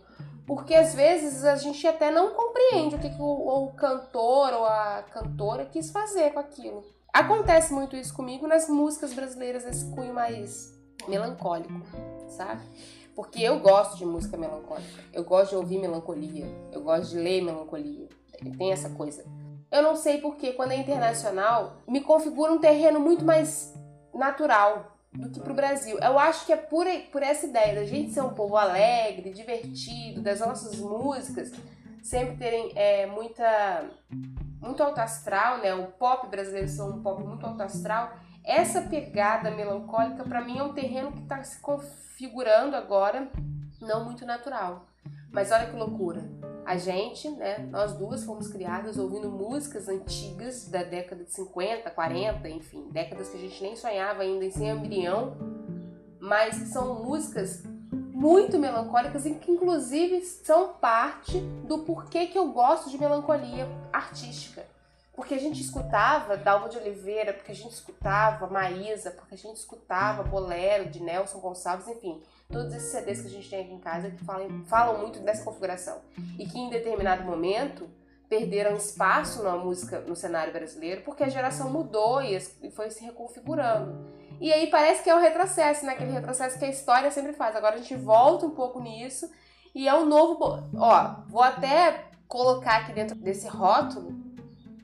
Porque 0.51 0.75
às 0.75 0.97
vezes 0.97 1.45
a 1.45 1.55
gente 1.55 1.87
até 1.87 2.11
não 2.11 2.35
compreende 2.35 2.97
o 2.97 2.99
que, 2.99 3.09
que 3.09 3.23
o, 3.23 3.67
o 3.67 3.73
cantor 3.75 4.53
ou 4.53 4.65
a 4.65 5.05
cantora 5.13 5.65
quis 5.65 5.93
fazer 5.93 6.33
com 6.33 6.41
aquilo. 6.41 6.83
Acontece 7.13 7.73
muito 7.73 7.95
isso 7.95 8.13
comigo 8.13 8.49
nas 8.49 8.69
músicas 8.69 9.15
brasileiras, 9.15 9.65
esse 9.65 9.89
cunho 9.95 10.13
mais 10.13 10.77
melancólico, 11.07 11.73
sabe? 12.27 12.63
Porque 13.15 13.41
eu 13.41 13.61
gosto 13.61 13.97
de 13.97 14.05
música 14.05 14.37
melancólica, 14.37 15.05
eu 15.13 15.23
gosto 15.23 15.51
de 15.51 15.57
ouvir 15.57 15.79
melancolia, 15.79 16.47
eu 16.73 16.83
gosto 16.83 17.11
de 17.11 17.19
ler 17.19 17.43
melancolia. 17.43 18.09
Tem 18.59 18.73
essa 18.73 18.91
coisa. 18.91 19.25
Eu 19.71 19.85
não 19.85 19.95
sei 19.95 20.19
porque 20.19 20.53
quando 20.55 20.73
é 20.73 20.77
internacional 20.79 21.77
me 21.87 22.01
configura 22.01 22.53
um 22.53 22.59
terreno 22.59 22.99
muito 22.99 23.25
mais 23.25 23.73
natural. 24.13 24.97
Do 25.13 25.31
que 25.31 25.41
pro 25.41 25.55
Brasil. 25.55 25.99
Eu 25.99 26.19
acho 26.19 26.47
que 26.47 26.53
é 26.53 26.57
por, 26.57 26.87
por 27.11 27.23
essa 27.23 27.47
ideia 27.47 27.75
da 27.75 27.85
gente 27.85 28.13
ser 28.13 28.21
um 28.21 28.35
povo 28.35 28.57
alegre, 28.57 29.31
divertido, 29.31 30.23
das 30.23 30.41
nossas 30.41 30.77
músicas 30.79 31.53
sempre 32.03 32.37
terem 32.37 32.73
é, 32.75 33.07
muita 33.07 33.85
muito 34.61 34.83
alto 34.83 34.99
astral, 34.99 35.59
né? 35.59 35.75
O 35.75 35.87
pop 35.87 36.27
brasileiro 36.29 36.69
ser 36.69 36.83
um 36.83 37.03
pop 37.03 37.23
muito 37.23 37.47
alto 37.47 37.63
astral. 37.63 38.13
Essa 38.45 38.83
pegada 38.83 39.51
melancólica, 39.51 40.25
para 40.25 40.43
mim, 40.43 40.59
é 40.59 40.63
um 40.63 40.73
terreno 40.73 41.13
que 41.13 41.23
está 41.23 41.43
se 41.43 41.59
configurando 41.61 42.77
agora, 42.77 43.31
não 43.81 44.05
muito 44.05 44.27
natural. 44.27 44.87
Mas 45.31 45.51
olha 45.51 45.67
que 45.67 45.77
loucura. 45.77 46.23
A 46.71 46.77
gente, 46.77 47.29
né, 47.31 47.69
nós 47.69 47.95
duas 47.95 48.23
fomos 48.23 48.47
criadas 48.47 48.97
ouvindo 48.97 49.29
músicas 49.29 49.89
antigas 49.89 50.69
da 50.69 50.85
década 50.85 51.25
de 51.25 51.33
50, 51.33 51.91
40, 51.91 52.49
enfim, 52.49 52.89
décadas 52.93 53.29
que 53.29 53.37
a 53.37 53.41
gente 53.41 53.61
nem 53.61 53.75
sonhava 53.75 54.23
ainda 54.23 54.45
em 54.45 54.53
ser 54.53 54.67
embrião, 54.67 55.37
mas 56.21 56.55
são 56.69 57.03
músicas 57.03 57.65
muito 57.91 58.57
melancólicas 58.57 59.27
e 59.27 59.35
que 59.35 59.51
inclusive 59.51 60.25
são 60.25 60.75
parte 60.75 61.41
do 61.67 61.81
porquê 61.81 62.29
que 62.29 62.39
eu 62.39 62.53
gosto 62.53 62.89
de 62.89 62.97
melancolia 62.97 63.67
artística. 63.93 64.65
Porque 65.13 65.35
a 65.35 65.41
gente 65.41 65.61
escutava 65.61 66.37
Dalva 66.37 66.69
de 66.69 66.79
Oliveira, 66.79 67.33
porque 67.33 67.51
a 67.51 67.55
gente 67.55 67.73
escutava 67.73 68.47
Maísa, 68.47 69.11
porque 69.11 69.35
a 69.35 69.39
gente 69.39 69.57
escutava 69.57 70.23
Bolero 70.23 70.89
de 70.89 71.03
Nelson 71.03 71.41
Gonçalves, 71.41 71.89
enfim, 71.89 72.23
todos 72.51 72.75
esses 72.75 72.91
CDs 72.91 73.23
que 73.23 73.29
a 73.29 73.31
gente 73.31 73.49
tem 73.49 73.61
aqui 73.61 73.73
em 73.73 73.79
casa 73.79 74.11
que 74.11 74.25
falam, 74.25 74.65
falam 74.65 74.99
muito 74.99 75.21
dessa 75.21 75.45
configuração. 75.45 75.99
E 76.39 76.47
que 76.47 76.59
em 76.59 76.69
determinado 76.69 77.25
momento 77.25 77.89
perderam 78.29 78.77
espaço 78.77 79.43
na 79.43 79.57
música 79.57 80.01
no 80.01 80.15
cenário 80.15 80.53
brasileiro 80.53 81.03
porque 81.03 81.25
a 81.25 81.29
geração 81.29 81.69
mudou 81.69 82.23
e 82.23 82.39
foi 82.71 82.91
se 82.91 83.05
reconfigurando. 83.05 84.09
E 84.41 84.53
aí 84.53 84.69
parece 84.69 85.03
que 85.03 85.11
é 85.11 85.15
um 85.15 85.21
retrocesso, 85.21 85.85
né? 85.85 85.93
Aquele 85.93 86.13
retrocesso 86.13 86.59
que 86.59 86.65
a 86.65 86.71
história 86.71 87.11
sempre 87.11 87.33
faz. 87.33 87.57
Agora 87.57 87.75
a 87.75 87.79
gente 87.79 87.97
volta 87.97 88.47
um 88.47 88.51
pouco 88.51 88.81
nisso 88.81 89.31
e 89.75 89.89
é 89.89 89.95
um 89.95 90.07
novo. 90.07 90.63
Ó, 90.77 91.15
vou 91.29 91.43
até 91.43 92.05
colocar 92.29 92.79
aqui 92.79 92.93
dentro 92.93 93.17
desse 93.17 93.49
rótulo, 93.49 94.15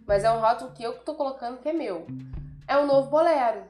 mas 0.06 0.25
é 0.25 0.30
um 0.30 0.40
rótulo 0.40 0.73
que 0.73 0.82
eu 0.82 0.99
tô 0.99 1.14
colocando 1.14 1.58
que 1.58 1.68
é 1.68 1.73
meu. 1.73 2.06
É 2.66 2.76
um 2.76 2.87
novo 2.87 3.08
bolero. 3.08 3.62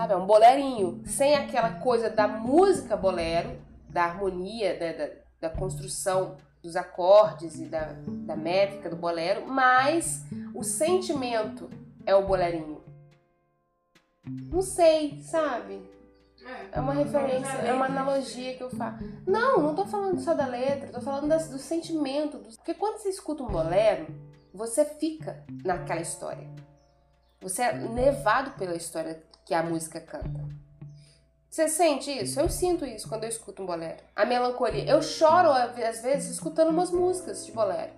Sabe? 0.00 0.14
É 0.14 0.16
um 0.16 0.26
bolerinho. 0.26 1.02
Sem 1.04 1.34
aquela 1.34 1.74
coisa 1.80 2.08
da 2.08 2.26
música 2.26 2.96
bolero, 2.96 3.60
da 3.88 4.04
harmonia, 4.04 4.78
da, 4.78 4.92
da, 4.92 5.12
da 5.40 5.50
construção 5.50 6.38
dos 6.62 6.74
acordes 6.74 7.60
e 7.60 7.66
da, 7.66 7.92
da 8.06 8.34
métrica 8.34 8.88
do 8.88 8.96
bolero, 8.96 9.46
mas 9.46 10.24
o 10.54 10.62
sentimento 10.62 11.68
é 12.06 12.14
o 12.14 12.26
bolerinho. 12.26 12.82
Não 14.24 14.62
sei, 14.62 15.20
sabe? 15.22 15.82
É, 16.46 16.78
é 16.78 16.80
uma 16.80 16.94
referência, 16.94 17.52
é 17.52 17.72
uma 17.72 17.86
analogia 17.86 18.56
que 18.56 18.62
eu 18.62 18.70
faço. 18.70 19.04
Não, 19.26 19.60
não 19.60 19.74
tô 19.74 19.84
falando 19.84 20.18
só 20.20 20.32
da 20.32 20.46
letra, 20.46 20.92
tô 20.92 21.00
falando 21.02 21.28
das, 21.28 21.48
do 21.48 21.58
sentimento. 21.58 22.38
Do... 22.38 22.56
Porque 22.56 22.72
quando 22.72 22.98
você 22.98 23.10
escuta 23.10 23.42
um 23.42 23.48
bolero, 23.48 24.06
você 24.52 24.82
fica 24.82 25.44
naquela 25.62 26.00
história. 26.00 26.48
Você 27.42 27.62
é 27.62 27.72
levado 27.72 28.52
pela 28.58 28.76
história 28.76 29.22
que 29.50 29.54
a 29.54 29.64
música 29.64 30.00
canta. 30.00 30.46
Você 31.50 31.66
sente 31.66 32.08
isso? 32.08 32.38
Eu 32.38 32.48
sinto 32.48 32.86
isso 32.86 33.08
quando 33.08 33.24
eu 33.24 33.28
escuto 33.28 33.64
um 33.64 33.66
bolero. 33.66 33.98
A 34.14 34.24
melancolia. 34.24 34.88
Eu 34.88 35.02
choro 35.02 35.50
às 35.50 36.02
vezes 36.02 36.30
escutando 36.30 36.68
umas 36.68 36.92
músicas 36.92 37.44
de 37.44 37.50
bolero. 37.50 37.90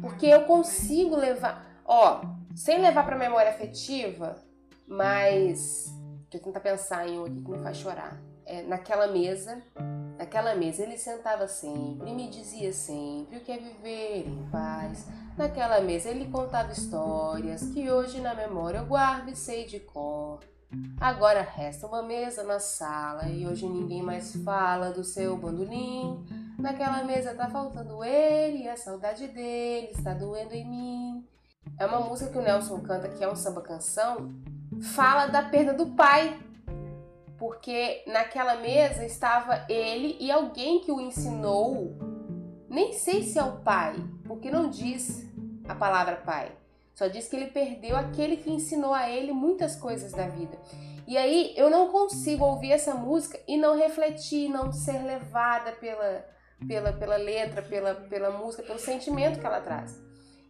Porque 0.00 0.26
eu 0.26 0.44
consigo 0.44 1.16
levar. 1.16 1.82
Ó, 1.84 2.20
sem 2.54 2.80
levar 2.80 3.04
pra 3.04 3.18
memória 3.18 3.50
afetiva, 3.50 4.36
mas 4.86 5.92
deixa 6.30 6.36
eu 6.36 6.40
tentar 6.42 6.60
pensar 6.60 7.08
em 7.08 7.20
aqui 7.20 7.42
que 7.42 7.50
me 7.50 7.58
faz 7.58 7.78
chorar. 7.78 8.16
É, 8.46 8.62
naquela 8.62 9.08
mesa, 9.08 9.60
naquela 10.16 10.54
mesa 10.54 10.84
ele 10.84 10.96
sentava 10.96 11.48
sempre 11.48 12.08
e 12.08 12.14
me 12.14 12.28
dizia 12.28 12.72
sempre 12.72 13.38
o 13.38 13.40
que 13.40 13.50
é 13.50 13.58
viver 13.58 14.28
em 14.28 14.48
paz. 14.48 15.08
Naquela 15.36 15.80
mesa 15.80 16.08
ele 16.08 16.30
contava 16.30 16.70
histórias 16.70 17.64
que 17.70 17.90
hoje 17.90 18.20
na 18.20 18.32
memória 18.32 18.78
eu 18.78 18.86
guardo 18.86 19.30
e 19.30 19.34
sei 19.34 19.64
de 19.64 19.80
cor. 19.80 20.38
Agora 21.00 21.42
resta 21.42 21.86
uma 21.86 22.02
mesa 22.02 22.44
na 22.44 22.60
sala 22.60 23.28
e 23.28 23.46
hoje 23.46 23.66
ninguém 23.66 24.02
mais 24.02 24.36
fala 24.44 24.90
do 24.90 25.02
seu 25.02 25.36
bandolim. 25.36 26.24
Naquela 26.58 27.02
mesa 27.04 27.34
tá 27.34 27.48
faltando 27.48 28.04
ele 28.04 28.64
e 28.64 28.68
a 28.68 28.76
saudade 28.76 29.26
dele 29.28 29.88
está 29.92 30.14
doendo 30.14 30.54
em 30.54 30.68
mim. 30.68 31.28
É 31.78 31.86
uma 31.86 32.00
música 32.00 32.30
que 32.30 32.38
o 32.38 32.42
Nelson 32.42 32.80
canta 32.80 33.08
que 33.08 33.24
é 33.24 33.30
um 33.30 33.34
samba 33.36 33.62
canção 33.62 34.30
fala 34.80 35.26
da 35.26 35.42
perda 35.42 35.72
do 35.72 35.86
pai, 35.94 36.38
porque 37.38 38.04
naquela 38.06 38.56
mesa 38.56 39.04
estava 39.04 39.64
ele 39.68 40.16
e 40.20 40.30
alguém 40.30 40.80
que 40.80 40.92
o 40.92 41.00
ensinou. 41.00 41.96
Nem 42.68 42.92
sei 42.92 43.24
se 43.24 43.38
é 43.38 43.42
o 43.42 43.60
pai, 43.60 43.96
porque 44.24 44.50
não 44.50 44.70
diz 44.70 45.26
a 45.68 45.74
palavra 45.74 46.16
pai. 46.16 46.52
Só 47.00 47.08
diz 47.08 47.28
que 47.28 47.34
ele 47.34 47.46
perdeu 47.46 47.96
aquele 47.96 48.36
que 48.36 48.50
ensinou 48.50 48.92
a 48.92 49.08
ele 49.08 49.32
muitas 49.32 49.74
coisas 49.74 50.12
da 50.12 50.28
vida. 50.28 50.58
E 51.08 51.16
aí 51.16 51.54
eu 51.56 51.70
não 51.70 51.88
consigo 51.90 52.44
ouvir 52.44 52.72
essa 52.72 52.92
música 52.92 53.40
e 53.48 53.56
não 53.56 53.74
refletir, 53.74 54.50
não 54.50 54.70
ser 54.70 55.02
levada 55.02 55.72
pela, 55.72 56.26
pela, 56.68 56.92
pela 56.92 57.16
letra, 57.16 57.62
pela, 57.62 57.94
pela 57.94 58.30
música, 58.30 58.62
pelo 58.64 58.78
sentimento 58.78 59.40
que 59.40 59.46
ela 59.46 59.62
traz. 59.62 59.98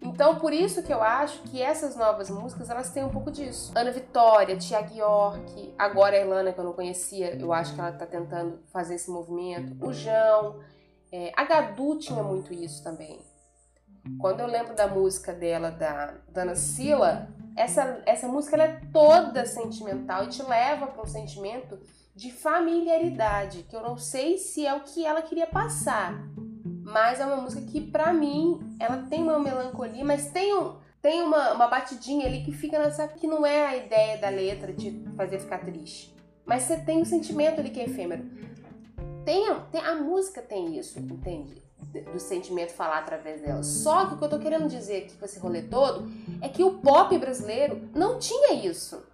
Então, 0.03 0.41
por 0.41 0.53
isso 0.53 0.83
que 0.83 0.93
eu 0.93 1.01
acho 1.01 1.41
que 1.43 1.63
essas 1.63 1.95
novas 1.95 2.29
músicas, 2.29 2.69
elas 2.69 2.91
têm 2.91 3.05
um 3.05 3.11
pouco 3.11 3.31
disso. 3.31 3.71
Ana 3.77 3.93
Vitória, 3.93 4.57
Tiago 4.57 4.93
York, 4.93 5.73
agora 5.79 6.17
a 6.17 6.19
Elana, 6.19 6.53
que 6.53 6.59
eu 6.59 6.65
não 6.65 6.73
conhecia, 6.73 7.37
eu 7.37 7.53
acho 7.53 7.77
que 7.77 7.81
ela 7.81 7.93
tá 7.93 8.07
tentando 8.07 8.59
fazer 8.73 8.97
esse 8.97 9.09
movimento. 9.09 9.77
O 9.81 9.93
João, 9.93 10.59
é, 11.13 11.31
a 11.37 11.45
Gadu 11.45 11.97
tinha 11.97 12.25
muito 12.25 12.53
isso 12.53 12.83
também. 12.83 13.30
Quando 14.19 14.41
eu 14.41 14.47
lembro 14.47 14.75
da 14.75 14.87
música 14.87 15.33
dela, 15.33 15.71
da 15.71 16.15
Dana 16.29 16.55
Sila, 16.55 17.29
essa, 17.57 18.03
essa 18.07 18.27
música 18.27 18.57
ela 18.57 18.65
é 18.65 18.81
toda 18.93 19.45
sentimental 19.47 20.25
e 20.25 20.29
te 20.29 20.43
leva 20.43 20.87
para 20.87 21.03
um 21.03 21.07
sentimento 21.07 21.79
de 22.15 22.33
familiaridade, 22.33 23.65
que 23.65 23.75
eu 23.75 23.81
não 23.81 23.97
sei 23.97 24.39
se 24.39 24.67
é 24.67 24.75
o 24.75 24.81
que 24.81 25.07
ela 25.07 25.23
queria 25.23 25.47
passar 25.47 26.15
mas 26.91 27.21
é 27.21 27.27
uma 27.27 27.37
música 27.37 27.63
que, 27.63 27.81
pra 27.81 28.13
mim, 28.13 28.59
ela 28.79 29.07
tem 29.09 29.23
uma 29.23 29.39
melancolia, 29.39 30.05
mas 30.05 30.31
tem, 30.31 30.57
um, 30.57 30.75
tem 31.01 31.23
uma, 31.23 31.53
uma 31.53 31.69
batidinha 31.69 32.27
ali 32.27 32.43
que 32.43 32.53
fica 32.53 32.79
nessa. 32.79 33.07
que 33.07 33.27
não 33.27 33.47
é 33.47 33.67
a 33.67 33.77
ideia 33.77 34.19
da 34.19 34.29
letra 34.29 34.73
de 34.73 35.05
fazer 35.17 35.39
ficar 35.39 35.59
triste. 35.59 36.15
Mas 36.45 36.65
você 36.65 36.77
tem 36.79 37.01
um 37.01 37.05
sentimento 37.05 37.61
ali 37.61 37.71
que 37.71 37.81
é 37.81 37.85
efêmero. 37.85 38.25
Tem, 39.25 39.47
tem, 39.71 39.81
a 39.81 39.95
música 39.95 40.43
tem 40.43 40.77
isso, 40.77 40.99
entende? 40.99 41.63
Do 42.13 42.21
sentimento 42.21 42.73
falar 42.73 42.99
através 42.99 43.41
dela. 43.41 43.63
Só 43.63 44.07
que 44.07 44.15
o 44.15 44.19
que 44.19 44.25
eu 44.25 44.29
tô 44.29 44.39
querendo 44.39 44.69
dizer 44.69 45.05
aqui 45.05 45.17
com 45.17 45.25
esse 45.25 45.41
rolê 45.41 45.63
todo 45.63 46.09
é 46.41 46.49
que 46.49 46.63
o 46.63 46.79
pop 46.79 47.17
brasileiro 47.19 47.89
não 47.95 48.19
tinha 48.19 48.55
isso. 48.55 49.05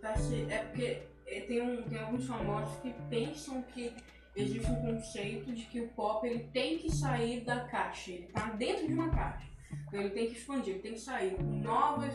Tá 0.00 0.14
é 0.48 0.58
porque 0.58 1.02
é, 1.26 1.40
tem, 1.40 1.60
um, 1.60 1.82
tem 1.82 1.98
alguns 2.00 2.26
famosos 2.26 2.76
que 2.80 2.92
pensam 3.08 3.62
que 3.62 3.92
existe 4.34 4.70
um 4.70 4.76
conceito 4.76 5.52
de 5.52 5.64
que 5.64 5.80
o 5.80 5.88
pop 5.88 6.26
ele 6.26 6.44
tem 6.52 6.78
que 6.78 6.90
sair 6.90 7.40
da 7.40 7.60
caixa, 7.60 8.12
ele 8.12 8.24
está 8.24 8.50
dentro 8.50 8.86
de 8.86 8.92
uma 8.92 9.10
caixa. 9.10 9.46
Então 9.88 10.00
ele 10.00 10.10
tem 10.10 10.26
que 10.28 10.36
expandir, 10.36 10.74
ele 10.74 10.82
tem 10.82 10.92
que 10.92 11.00
sair 11.00 11.34
com 11.34 11.42
novas, 11.42 12.12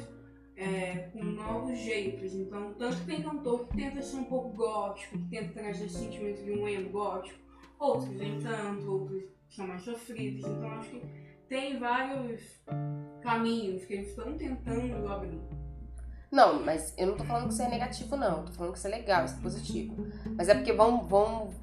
é, 0.56 1.10
com 1.12 1.24
novos 1.24 1.78
jeitos. 1.80 2.34
Então, 2.34 2.74
tanto 2.76 2.98
que 2.98 3.06
tem 3.06 3.24
cantor 3.24 3.68
que 3.68 3.78
tenta 3.78 4.02
ser 4.02 4.18
um 4.18 4.24
pouco 4.26 4.50
gótico, 4.50 5.18
que 5.18 5.30
tenta 5.30 5.54
trazer 5.54 5.86
esse 5.86 5.98
sentimento 5.98 6.44
de 6.44 6.52
um 6.52 6.68
emo 6.68 6.90
gótico, 6.90 7.40
outros 7.80 8.12
nem 8.12 8.40
tanto, 8.40 8.92
outros 8.92 9.24
são 9.56 9.68
mais 9.68 9.84
sofridos. 9.84 10.46
Então 10.46 10.72
acho 10.72 10.90
que 10.90 11.02
tem 11.48 11.78
vários 11.80 12.42
caminhos 13.22 13.86
que 13.86 13.94
eles 13.94 14.10
estão 14.10 14.38
tentando 14.38 15.08
abrir. 15.08 15.42
Não, 16.32 16.64
mas 16.64 16.94
eu 16.98 17.08
não 17.08 17.18
tô 17.18 17.26
falando 17.26 17.48
que 17.48 17.54
isso 17.54 17.62
é 17.62 17.68
negativo, 17.68 18.16
não. 18.16 18.46
tô 18.46 18.54
falando 18.54 18.72
que 18.72 18.78
isso 18.78 18.88
é 18.88 18.92
legal, 18.92 19.26
isso 19.26 19.36
é 19.36 19.42
positivo. 19.42 20.08
Mas 20.38 20.48
é 20.48 20.56
porque 20.56 20.72
vão, 20.72 21.04
vão 21.04 21.54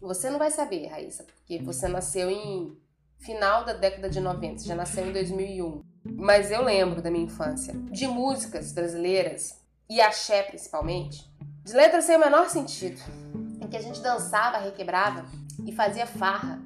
você 0.00 0.30
não 0.30 0.38
vai 0.38 0.50
saber, 0.50 0.86
Raíssa, 0.88 1.24
porque 1.24 1.58
você 1.62 1.88
nasceu 1.88 2.30
em 2.30 2.76
final 3.18 3.64
da 3.64 3.72
década 3.72 4.10
de 4.10 4.20
90, 4.20 4.58
você 4.58 4.68
já 4.68 4.74
nasceu 4.74 5.06
em 5.06 5.12
2001. 5.12 5.82
Mas 6.04 6.50
eu 6.50 6.62
lembro 6.62 7.02
da 7.02 7.10
minha 7.10 7.24
infância 7.24 7.74
de 7.74 8.06
músicas 8.06 8.72
brasileiras, 8.72 9.60
e 9.88 10.00
axé 10.00 10.42
principalmente, 10.42 11.30
de 11.64 11.72
letras 11.72 12.04
sem 12.04 12.16
o 12.16 12.20
menor 12.20 12.48
sentido, 12.48 13.00
em 13.60 13.68
que 13.68 13.76
a 13.76 13.80
gente 13.80 14.00
dançava, 14.00 14.58
requebrava 14.58 15.24
e 15.64 15.72
fazia 15.72 16.06
farra, 16.06 16.60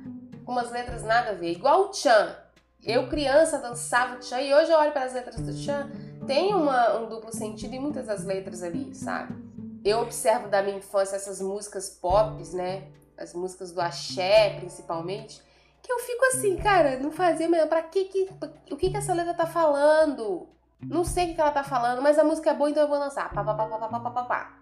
com 0.50 0.54
umas 0.54 0.73
letras 0.73 1.04
nada 1.04 1.30
a 1.30 1.35
ver, 1.35 1.52
igual 1.52 1.83
o 1.83 1.88
Tchan. 1.90 2.35
Eu, 2.83 3.09
criança, 3.09 3.59
dançava 3.59 4.16
o 4.16 4.19
Tchan 4.19 4.40
e 4.40 4.52
hoje 4.52 4.73
eu 4.73 4.78
olho 4.78 4.90
para 4.90 5.04
as 5.04 5.14
letras 5.14 5.37
do 5.37 5.54
Tchan, 5.54 5.88
tem 6.26 6.52
uma, 6.52 6.99
um 6.99 7.09
duplo 7.09 7.33
sentido 7.33 7.73
em 7.75 7.78
muitas 7.78 8.07
das 8.07 8.25
letras 8.25 8.61
ali, 8.64 8.92
sabe? 8.92 9.33
Eu 9.85 10.00
observo 10.00 10.49
da 10.49 10.61
minha 10.61 10.78
infância 10.78 11.14
essas 11.14 11.40
músicas 11.40 11.88
pop, 11.88 12.42
né? 12.52 12.88
as 13.16 13.33
músicas 13.33 13.71
do 13.71 13.80
axé, 13.80 14.57
principalmente, 14.59 15.40
que 15.80 15.92
eu 15.92 16.00
fico 16.00 16.25
assim, 16.25 16.57
cara, 16.57 16.99
não 16.99 17.12
fazia 17.12 17.49
mesmo. 17.49 17.69
Pra 17.69 17.83
que 17.83 18.07
que. 18.07 18.28
O 18.73 18.76
que 18.76 18.90
que 18.90 18.97
essa 18.97 19.14
letra 19.14 19.35
tá 19.35 19.47
falando? 19.47 20.49
Não 20.83 21.04
sei 21.04 21.26
o 21.26 21.28
que, 21.28 21.35
que 21.35 21.40
ela 21.40 21.52
tá 21.52 21.62
falando, 21.62 22.02
mas 22.02 22.19
a 22.19 22.25
música 22.25 22.50
é 22.50 22.54
boa, 22.54 22.71
então 22.71 22.83
eu 22.83 22.88
vou 22.88 22.99
lançar. 22.99 23.30
Pá, 23.33 23.45
pá, 23.45 23.54
pá, 23.54 23.66
pá, 23.66 23.78
pá, 23.78 24.00
pá, 24.00 24.11
pá, 24.11 24.23
pá. 24.25 24.52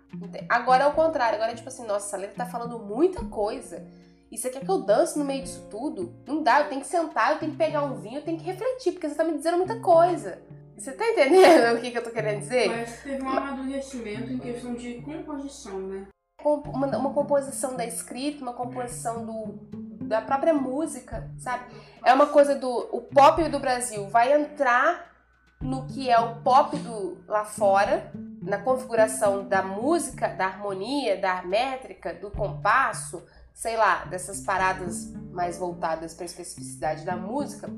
Agora 0.49 0.85
é 0.85 0.87
o 0.89 0.93
contrário, 0.93 1.37
agora 1.37 1.53
é 1.53 1.55
tipo 1.55 1.69
assim, 1.69 1.87
nossa, 1.87 2.09
essa 2.09 2.17
letra 2.17 2.45
tá 2.45 2.47
falando 2.47 2.79
muita 2.81 3.25
coisa. 3.27 3.87
E 4.31 4.37
você 4.37 4.51
quer 4.51 4.61
que 4.61 4.71
eu 4.71 4.83
dance 4.83 5.19
no 5.19 5.25
meio 5.25 5.43
disso 5.43 5.67
tudo? 5.71 6.15
Não 6.27 6.43
dá, 6.43 6.61
eu 6.61 6.69
tenho 6.69 6.81
que 6.81 6.87
sentar, 6.87 7.33
eu 7.33 7.39
tenho 7.39 7.53
que 7.53 7.59
pegar 7.59 7.83
um 7.83 7.99
vinho, 7.99 8.19
eu 8.19 8.25
tenho 8.25 8.39
que 8.39 8.45
refletir, 8.45 8.93
porque 8.93 9.09
você 9.09 9.15
tá 9.15 9.25
me 9.25 9.37
dizendo 9.37 9.57
muita 9.57 9.81
coisa. 9.81 10.43
Você 10.77 10.93
tá 10.93 11.09
entendendo 11.09 11.77
o 11.77 11.81
que, 11.81 11.91
que 11.91 11.99
eu 11.99 12.05
tô 12.05 12.11
querendo 12.11 12.41
dizer? 12.41 12.69
Mas 12.69 13.03
teve 13.03 13.23
um 13.23 13.29
amadurecimento 13.29 14.33
em 14.33 14.39
questão 14.39 14.75
de 14.75 15.03
composição, 15.03 15.79
né? 15.81 16.07
Uma, 16.45 16.87
uma 16.97 17.13
composição 17.13 17.77
da 17.77 17.85
escrita, 17.85 18.43
uma 18.43 18.53
composição 18.53 19.27
do, 19.27 19.59
da 20.05 20.23
própria 20.23 20.55
música, 20.55 21.29
sabe? 21.37 21.65
É 22.05 22.15
uma 22.15 22.27
coisa 22.27 22.55
do. 22.55 22.71
O 22.93 23.03
pop 23.03 23.43
do 23.49 23.59
Brasil 23.59 24.09
vai 24.09 24.33
entrar 24.33 25.09
no 25.61 25.87
que 25.87 26.09
é 26.09 26.19
o 26.19 26.37
pop 26.43 26.77
do 26.77 27.19
lá 27.27 27.45
fora, 27.45 28.13
na 28.41 28.59
configuração 28.59 29.49
da 29.49 29.63
música, 29.63 30.29
da 30.29 30.47
harmonia, 30.47 31.21
da 31.21 31.43
métrica, 31.43 32.15
do 32.15 32.31
compasso, 32.31 33.27
sei 33.59 33.77
lá, 33.77 34.05
dessas 34.05 34.41
paradas 34.41 35.13
mais 35.33 35.59
voltadas 35.59 36.15
para 36.15 36.25
a 36.25 36.27
especificidade 36.27 37.05
da 37.05 37.17
música, 37.17 37.69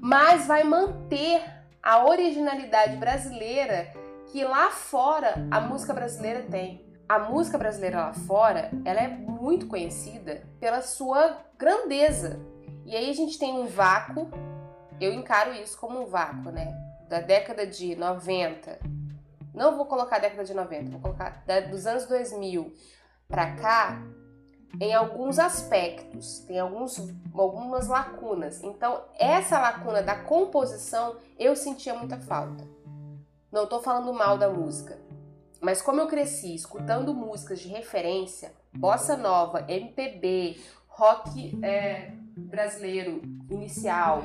mas 0.00 0.48
vai 0.48 0.64
manter 0.64 1.40
a 1.80 2.04
originalidade 2.04 2.96
brasileira 2.96 3.86
que 4.26 4.42
lá 4.42 4.72
fora 4.72 5.46
a 5.48 5.60
música 5.60 5.94
brasileira 5.94 6.42
tem. 6.50 6.84
A 7.08 7.20
música 7.20 7.56
brasileira 7.56 8.00
lá 8.00 8.12
fora, 8.12 8.68
ela 8.84 9.00
é 9.00 9.06
muito 9.06 9.68
conhecida 9.68 10.42
pela 10.58 10.82
sua 10.82 11.38
grandeza. 11.56 12.40
E 12.84 12.96
aí 12.96 13.08
a 13.08 13.14
gente 13.14 13.38
tem 13.38 13.52
um 13.54 13.68
vácuo, 13.68 14.28
eu 15.00 15.12
encaro 15.12 15.52
isso 15.52 15.78
como 15.78 16.02
um 16.02 16.06
vácuo, 16.06 16.50
né? 16.50 16.76
Da 17.08 17.20
década 17.20 17.64
de 17.64 17.94
90. 17.94 18.80
Não 19.54 19.76
vou 19.76 19.86
colocar 19.86 20.16
a 20.16 20.18
década 20.18 20.42
de 20.42 20.52
90, 20.52 20.90
vou 20.90 21.00
colocar 21.00 21.44
dos 21.70 21.86
anos 21.86 22.06
2000 22.06 22.74
para 23.28 23.54
cá, 23.54 24.02
em 24.80 24.94
alguns 24.94 25.38
aspectos, 25.38 26.40
tem 26.40 26.58
alguns, 26.58 26.98
algumas 27.34 27.88
lacunas. 27.88 28.62
Então, 28.62 29.02
essa 29.18 29.58
lacuna 29.58 30.02
da 30.02 30.16
composição 30.16 31.16
eu 31.38 31.56
sentia 31.56 31.94
muita 31.94 32.18
falta. 32.18 32.64
Não 33.50 33.64
estou 33.64 33.82
falando 33.82 34.12
mal 34.12 34.36
da 34.36 34.48
música, 34.48 34.98
mas 35.60 35.80
como 35.80 36.00
eu 36.00 36.06
cresci 36.06 36.54
escutando 36.54 37.14
músicas 37.14 37.60
de 37.60 37.68
referência, 37.68 38.52
bossa 38.72 39.16
nova, 39.16 39.64
MPB, 39.68 40.60
rock 40.86 41.58
é, 41.64 42.12
brasileiro 42.36 43.22
inicial, 43.50 44.24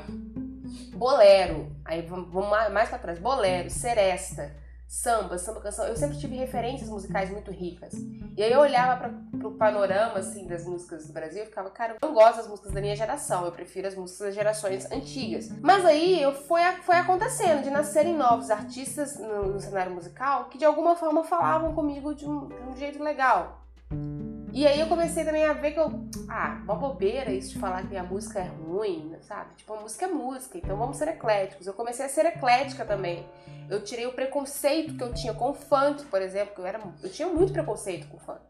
bolero, 0.96 1.72
aí 1.86 2.02
vamos 2.02 2.50
mais 2.50 2.90
para 2.90 3.00
trás, 3.00 3.20
bolero, 3.20 3.70
seresta, 3.70 4.54
samba, 4.94 5.40
samba 5.40 5.60
canção. 5.60 5.88
Eu 5.88 5.96
sempre 5.96 6.18
tive 6.18 6.36
referências 6.36 6.88
musicais 6.88 7.32
muito 7.32 7.50
ricas. 7.50 7.94
E 8.38 8.44
aí 8.44 8.52
eu 8.52 8.60
olhava 8.60 8.96
para 8.98 9.14
pro 9.40 9.52
panorama 9.56 10.20
assim 10.20 10.46
das 10.46 10.66
músicas 10.66 11.08
do 11.08 11.14
Brasil 11.14 11.44
e 11.44 11.46
ficava, 11.48 11.70
cara, 11.72 11.94
eu 11.94 12.08
não 12.08 12.14
gosto 12.14 12.38
das 12.38 12.48
músicas 12.48 12.72
da 12.72 12.80
minha 12.80 12.96
geração, 12.96 13.44
eu 13.44 13.52
prefiro 13.52 13.88
as 13.88 13.96
músicas 13.96 14.28
das 14.28 14.36
gerações 14.36 14.90
antigas. 14.92 15.50
Mas 15.62 15.84
aí 15.84 16.22
eu 16.22 16.34
foi, 16.34 16.62
foi 16.84 16.96
acontecendo 16.96 17.64
de 17.64 17.72
nascerem 17.72 18.16
novos 18.16 18.52
artistas 18.52 19.20
no, 19.20 19.54
no 19.54 19.60
cenário 19.60 19.92
musical 19.92 20.46
que 20.46 20.58
de 20.60 20.64
alguma 20.64 20.96
forma 20.96 21.24
falavam 21.24 21.74
comigo 21.74 22.14
de 22.14 22.26
um, 22.26 22.48
de 22.48 22.70
um 22.70 22.78
jeito 22.78 23.04
legal. 23.04 23.63
E 24.56 24.68
aí 24.68 24.80
eu 24.80 24.88
comecei 24.88 25.26
também 25.26 25.44
a 25.46 25.54
ver 25.54 25.72
que 25.72 25.80
eu. 25.80 25.92
Ah, 26.30 26.62
uma 26.64 26.76
bobeira 26.76 27.32
isso 27.32 27.54
de 27.54 27.60
falar 27.60 27.88
que 27.88 27.98
a 27.98 28.04
música 28.04 28.40
é 28.40 28.48
ruim, 28.48 29.18
sabe? 29.22 29.56
Tipo, 29.56 29.74
a 29.74 29.82
música 29.82 30.06
é 30.06 30.08
música, 30.08 30.60
então 30.60 30.78
vamos 30.78 30.98
ser 30.98 31.08
ecléticos. 31.08 31.66
Eu 31.66 31.74
comecei 31.74 32.06
a 32.06 32.10
ser 32.10 32.28
eclética 32.28 32.86
também. 32.86 33.28
Eu 33.68 33.84
tirei 33.84 34.06
o 34.06 34.14
preconceito 34.14 34.96
que 34.96 35.04
eu 35.04 35.12
tinha 35.12 35.34
com 35.34 35.50
o 35.50 35.54
funk, 35.56 36.06
por 36.06 36.22
exemplo, 36.22 36.54
que 36.54 36.62
eu, 36.62 36.68
era, 36.68 36.80
eu 37.02 37.12
tinha 37.12 37.28
muito 37.28 37.52
preconceito 37.52 38.08
com 38.08 38.18
o 38.18 38.20
funk. 38.20 38.42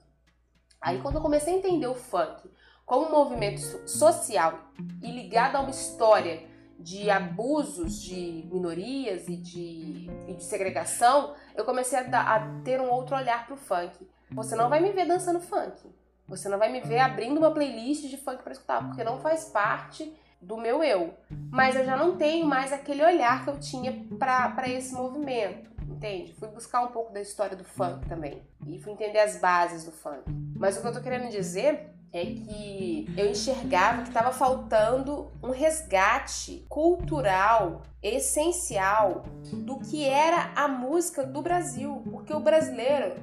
Aí 0.82 1.02
quando 1.02 1.16
eu 1.16 1.22
comecei 1.22 1.54
a 1.54 1.58
entender 1.58 1.88
o 1.88 1.96
funk 1.96 2.52
como 2.86 3.08
um 3.08 3.12
movimento 3.12 3.62
social 3.88 4.60
e 5.02 5.10
ligado 5.10 5.56
a 5.56 5.62
uma 5.62 5.70
história 5.70 6.44
de 6.78 7.10
abusos 7.10 8.02
de 8.02 8.46
minorias 8.52 9.30
e 9.30 9.38
de, 9.38 10.10
e 10.28 10.34
de 10.34 10.44
segregação, 10.44 11.34
eu 11.56 11.64
comecei 11.64 11.98
a, 11.98 12.36
a 12.36 12.62
ter 12.62 12.82
um 12.82 12.90
outro 12.90 13.16
olhar 13.16 13.48
pro 13.48 13.56
funk. 13.56 14.06
Você 14.34 14.56
não 14.56 14.70
vai 14.70 14.80
me 14.80 14.92
ver 14.92 15.06
dançando 15.06 15.40
funk. 15.40 15.90
Você 16.28 16.50
não 16.50 16.58
vai 16.58 16.72
me 16.72 16.82
ver 16.82 17.00
abrindo 17.00 17.38
uma 17.38 17.52
playlist 17.52 18.10
de 18.10 18.18
funk 18.18 18.42
para 18.42 18.54
escutar, 18.54 18.84
porque 18.88 19.04
não 19.04 19.20
faz 19.20 19.46
parte 19.46 20.12
do 20.42 20.58
meu 20.58 20.84
eu. 20.84 21.14
Mas 21.52 21.76
eu 21.76 21.86
já 21.86 21.96
não 21.96 22.18
tenho 22.18 22.46
mais 22.46 22.74
aquele 22.74 23.04
olhar 23.04 23.44
que 23.44 23.50
eu 23.50 23.60
tinha 23.60 24.06
para 24.18 24.68
esse 24.68 24.94
movimento, 24.94 25.70
entende? 25.88 26.34
Fui 26.34 26.48
buscar 26.48 26.82
um 26.82 26.88
pouco 26.88 27.14
da 27.14 27.22
história 27.22 27.56
do 27.56 27.64
funk 27.64 28.08
também 28.08 28.42
e 28.66 28.80
fui 28.80 28.94
entender 28.94 29.20
as 29.20 29.38
bases 29.38 29.84
do 29.84 29.92
funk. 29.92 30.24
Mas 30.56 30.78
o 30.78 30.82
que 30.82 30.88
eu 30.88 30.94
tô 30.94 31.02
querendo 31.02 31.30
dizer 31.30 31.94
é 32.12 32.26
que 32.26 33.08
eu 33.18 33.30
enxergava 33.30 34.04
que 34.04 34.10
estava 34.10 34.32
faltando 34.32 35.32
um 35.42 35.50
resgate 35.50 36.64
cultural 36.70 37.82
essencial 38.02 39.24
do 39.52 39.80
que 39.80 40.08
era 40.08 40.52
a 40.56 40.68
música 40.68 41.26
do 41.26 41.42
Brasil, 41.42 42.04
porque 42.12 42.34
o 42.34 42.40
brasileiro 42.40 43.16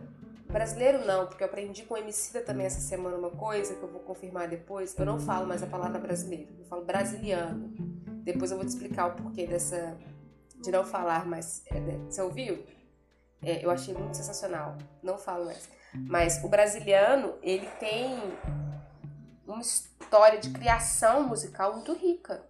Brasileiro 0.50 1.06
não, 1.06 1.26
porque 1.26 1.42
eu 1.42 1.46
aprendi 1.46 1.84
com 1.84 1.94
o 1.94 1.96
Emicida 1.96 2.40
também 2.40 2.66
essa 2.66 2.80
semana 2.80 3.16
uma 3.16 3.30
coisa 3.30 3.74
que 3.74 3.82
eu 3.82 3.88
vou 3.88 4.00
confirmar 4.00 4.48
depois. 4.48 4.96
Eu 4.98 5.06
não 5.06 5.18
falo 5.18 5.46
mais 5.46 5.62
a 5.62 5.66
palavra 5.66 5.98
brasileiro, 5.98 6.54
eu 6.58 6.64
falo 6.64 6.84
brasiliano. 6.84 7.72
Depois 8.24 8.50
eu 8.50 8.56
vou 8.56 8.66
te 8.66 8.70
explicar 8.70 9.06
o 9.06 9.14
porquê 9.14 9.46
dessa 9.46 9.96
de 10.60 10.70
não 10.70 10.84
falar 10.84 11.26
mais. 11.26 11.62
É, 11.66 11.80
né? 11.80 11.98
Você 12.08 12.20
ouviu? 12.20 12.64
É, 13.42 13.64
eu 13.64 13.70
achei 13.70 13.94
muito 13.94 14.16
sensacional. 14.16 14.76
Não 15.02 15.16
falo 15.16 15.46
mais. 15.46 15.68
Mas 15.94 16.42
o 16.44 16.48
brasiliano, 16.48 17.34
ele 17.42 17.66
tem 17.78 18.16
uma 19.46 19.60
história 19.60 20.38
de 20.38 20.50
criação 20.50 21.26
musical 21.26 21.74
muito 21.74 21.92
rica. 21.94 22.44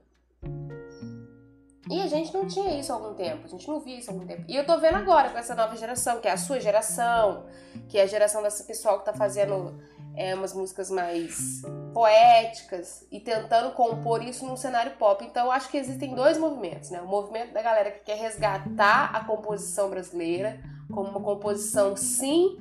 E 1.91 2.01
a 2.01 2.07
gente 2.07 2.33
não 2.33 2.47
tinha 2.47 2.79
isso 2.79 2.93
há 2.93 2.95
algum 2.95 3.15
tempo, 3.15 3.45
a 3.45 3.49
gente 3.49 3.67
não 3.67 3.81
via 3.81 3.99
isso 3.99 4.11
há 4.11 4.15
algum 4.15 4.27
tempo. 4.27 4.45
E 4.47 4.55
eu 4.55 4.65
tô 4.65 4.79
vendo 4.79 4.97
agora 4.97 5.31
com 5.31 5.39
essa 5.39 5.55
nova 5.55 5.77
geração, 5.77 6.21
que 6.21 6.29
é 6.29 6.33
a 6.33 6.37
sua 6.37 6.61
geração, 6.61 7.47
que 7.89 7.99
é 7.99 8.03
a 8.03 8.07
geração 8.07 8.43
desse 8.43 8.65
pessoal 8.65 9.01
que 9.01 9.05
tá 9.05 9.13
fazendo 9.13 9.77
é, 10.15 10.35
umas 10.35 10.53
músicas 10.55 10.91
mais 10.91 11.63
poéticas 11.93 13.07
e 13.11 13.19
tentando 13.19 13.73
compor 13.73 14.23
isso 14.23 14.47
num 14.47 14.57
cenário 14.57 14.93
pop. 14.93 15.25
Então 15.25 15.47
eu 15.47 15.53
acho 15.53 15.69
que 15.69 15.77
existem 15.77 16.15
dois 16.15 16.39
movimentos, 16.39 16.91
né? 16.91 17.01
O 17.01 17.07
movimento 17.07 17.53
da 17.53 17.63
galera 17.63 17.91
que 17.91 18.05
quer 18.05 18.19
resgatar 18.19 19.11
a 19.15 19.25
composição 19.25 19.91
brasileira 19.91 20.61
como 20.93 21.09
uma 21.09 21.21
composição, 21.21 21.97
sim, 21.97 22.57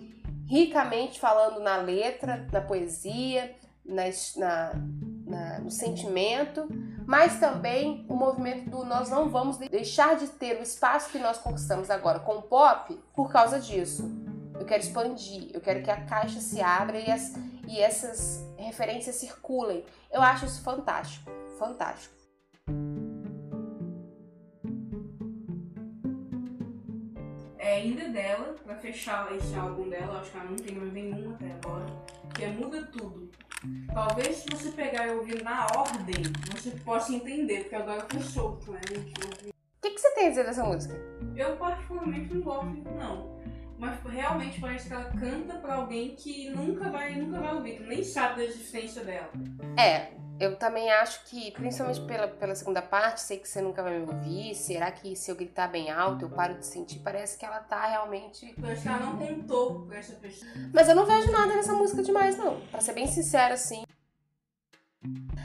ricamente 0.48 1.20
falando 1.20 1.60
na 1.60 1.78
letra, 1.78 2.48
na 2.52 2.62
poesia, 2.62 3.56
na, 3.86 4.04
na, 4.38 4.72
na 5.30 5.60
no 5.60 5.72
sentimento 5.72 6.68
mas 7.10 7.40
também 7.40 8.06
o 8.08 8.16
movimento 8.16 8.70
do 8.70 8.86
nós 8.86 9.10
não 9.10 9.30
vamos 9.30 9.58
deixar 9.58 10.16
de 10.16 10.28
ter 10.28 10.60
o 10.60 10.62
espaço 10.62 11.10
que 11.10 11.18
nós 11.18 11.40
conquistamos 11.40 11.90
agora 11.90 12.20
com 12.20 12.34
o 12.34 12.42
pop 12.44 12.96
por 13.16 13.32
causa 13.32 13.60
disso. 13.60 14.08
Eu 14.60 14.64
quero 14.64 14.84
expandir, 14.84 15.50
eu 15.52 15.60
quero 15.60 15.82
que 15.82 15.90
a 15.90 16.06
caixa 16.06 16.40
se 16.40 16.62
abra 16.62 17.00
e, 17.00 17.10
as, 17.10 17.34
e 17.68 17.80
essas 17.80 18.46
referências 18.56 19.16
circulem. 19.16 19.84
Eu 20.12 20.22
acho 20.22 20.46
isso 20.46 20.62
fantástico, 20.62 21.32
fantástico. 21.58 22.14
É 27.58 27.74
ainda 27.78 28.08
dela, 28.10 28.56
pra 28.64 28.76
fechar 28.76 29.36
esse 29.36 29.56
álbum 29.56 29.90
dela, 29.90 30.20
acho 30.20 30.30
que 30.30 30.38
ela 30.38 30.52
não 30.52 30.58
tem 30.58 30.76
mais 30.76 30.94
nenhum 30.94 31.34
até 31.34 31.52
agora, 31.54 31.88
que 32.36 32.44
é 32.44 32.50
Muda 32.50 32.84
Tudo. 32.86 33.32
Talvez 33.94 34.38
se 34.38 34.46
você 34.50 34.72
pegar 34.72 35.08
e 35.08 35.12
ouvir 35.12 35.44
na 35.44 35.68
ordem, 35.76 36.24
você 36.52 36.72
possa 36.72 37.14
entender, 37.14 37.62
porque 37.62 37.76
agora 37.76 38.06
foi 38.10 38.22
solto, 38.22 38.72
né? 38.72 38.80
O 38.88 39.82
que, 39.82 39.92
que 39.92 40.00
você 40.00 40.14
tem 40.14 40.28
a 40.28 40.30
dizer 40.30 40.46
dessa 40.46 40.64
música? 40.64 40.96
Eu 41.36 41.58
particularmente 41.58 42.34
não 42.34 42.42
gosto, 42.42 42.84
não. 42.98 43.40
Mas 43.80 43.98
realmente 44.04 44.60
parece 44.60 44.90
que 44.90 44.94
ela 44.94 45.06
canta 45.06 45.56
pra 45.56 45.76
alguém 45.76 46.14
que 46.14 46.50
nunca 46.50 46.90
vai, 46.90 47.16
nunca 47.16 47.40
vai 47.40 47.56
ouvir, 47.56 47.78
que 47.78 47.84
nem 47.84 48.04
sabe 48.04 48.36
da 48.36 48.44
existência 48.44 49.06
dela. 49.06 49.32
É, 49.80 50.12
eu 50.38 50.58
também 50.58 50.92
acho 50.92 51.24
que, 51.26 51.52
principalmente 51.52 52.02
pela, 52.02 52.28
pela 52.28 52.54
segunda 52.56 52.82
parte, 52.82 53.22
sei 53.22 53.38
que 53.38 53.48
você 53.48 53.62
nunca 53.62 53.82
vai 53.82 53.98
me 53.98 54.06
ouvir. 54.06 54.54
Será 54.54 54.92
que 54.92 55.16
se 55.16 55.32
eu 55.32 55.36
gritar 55.36 55.70
bem 55.70 55.90
alto 55.90 56.26
eu 56.26 56.30
paro 56.30 56.56
de 56.56 56.66
sentir? 56.66 57.00
Parece 57.00 57.38
que 57.38 57.46
ela 57.46 57.62
tá 57.62 57.88
realmente. 57.88 58.54
Parece 58.60 58.82
que 58.82 58.88
ela 58.90 59.00
não 59.00 59.18
contou 59.18 59.86
pra 59.86 59.98
essa 59.98 60.16
pessoa. 60.16 60.52
Mas 60.74 60.90
eu 60.90 60.96
não 60.96 61.06
vejo 61.06 61.32
nada 61.32 61.56
nessa 61.56 61.74
música 61.74 62.04
demais, 62.04 62.38
não. 62.38 62.60
Pra 62.72 62.82
ser 62.82 62.92
bem 62.92 63.08
sincera, 63.08 63.54
assim. 63.54 63.84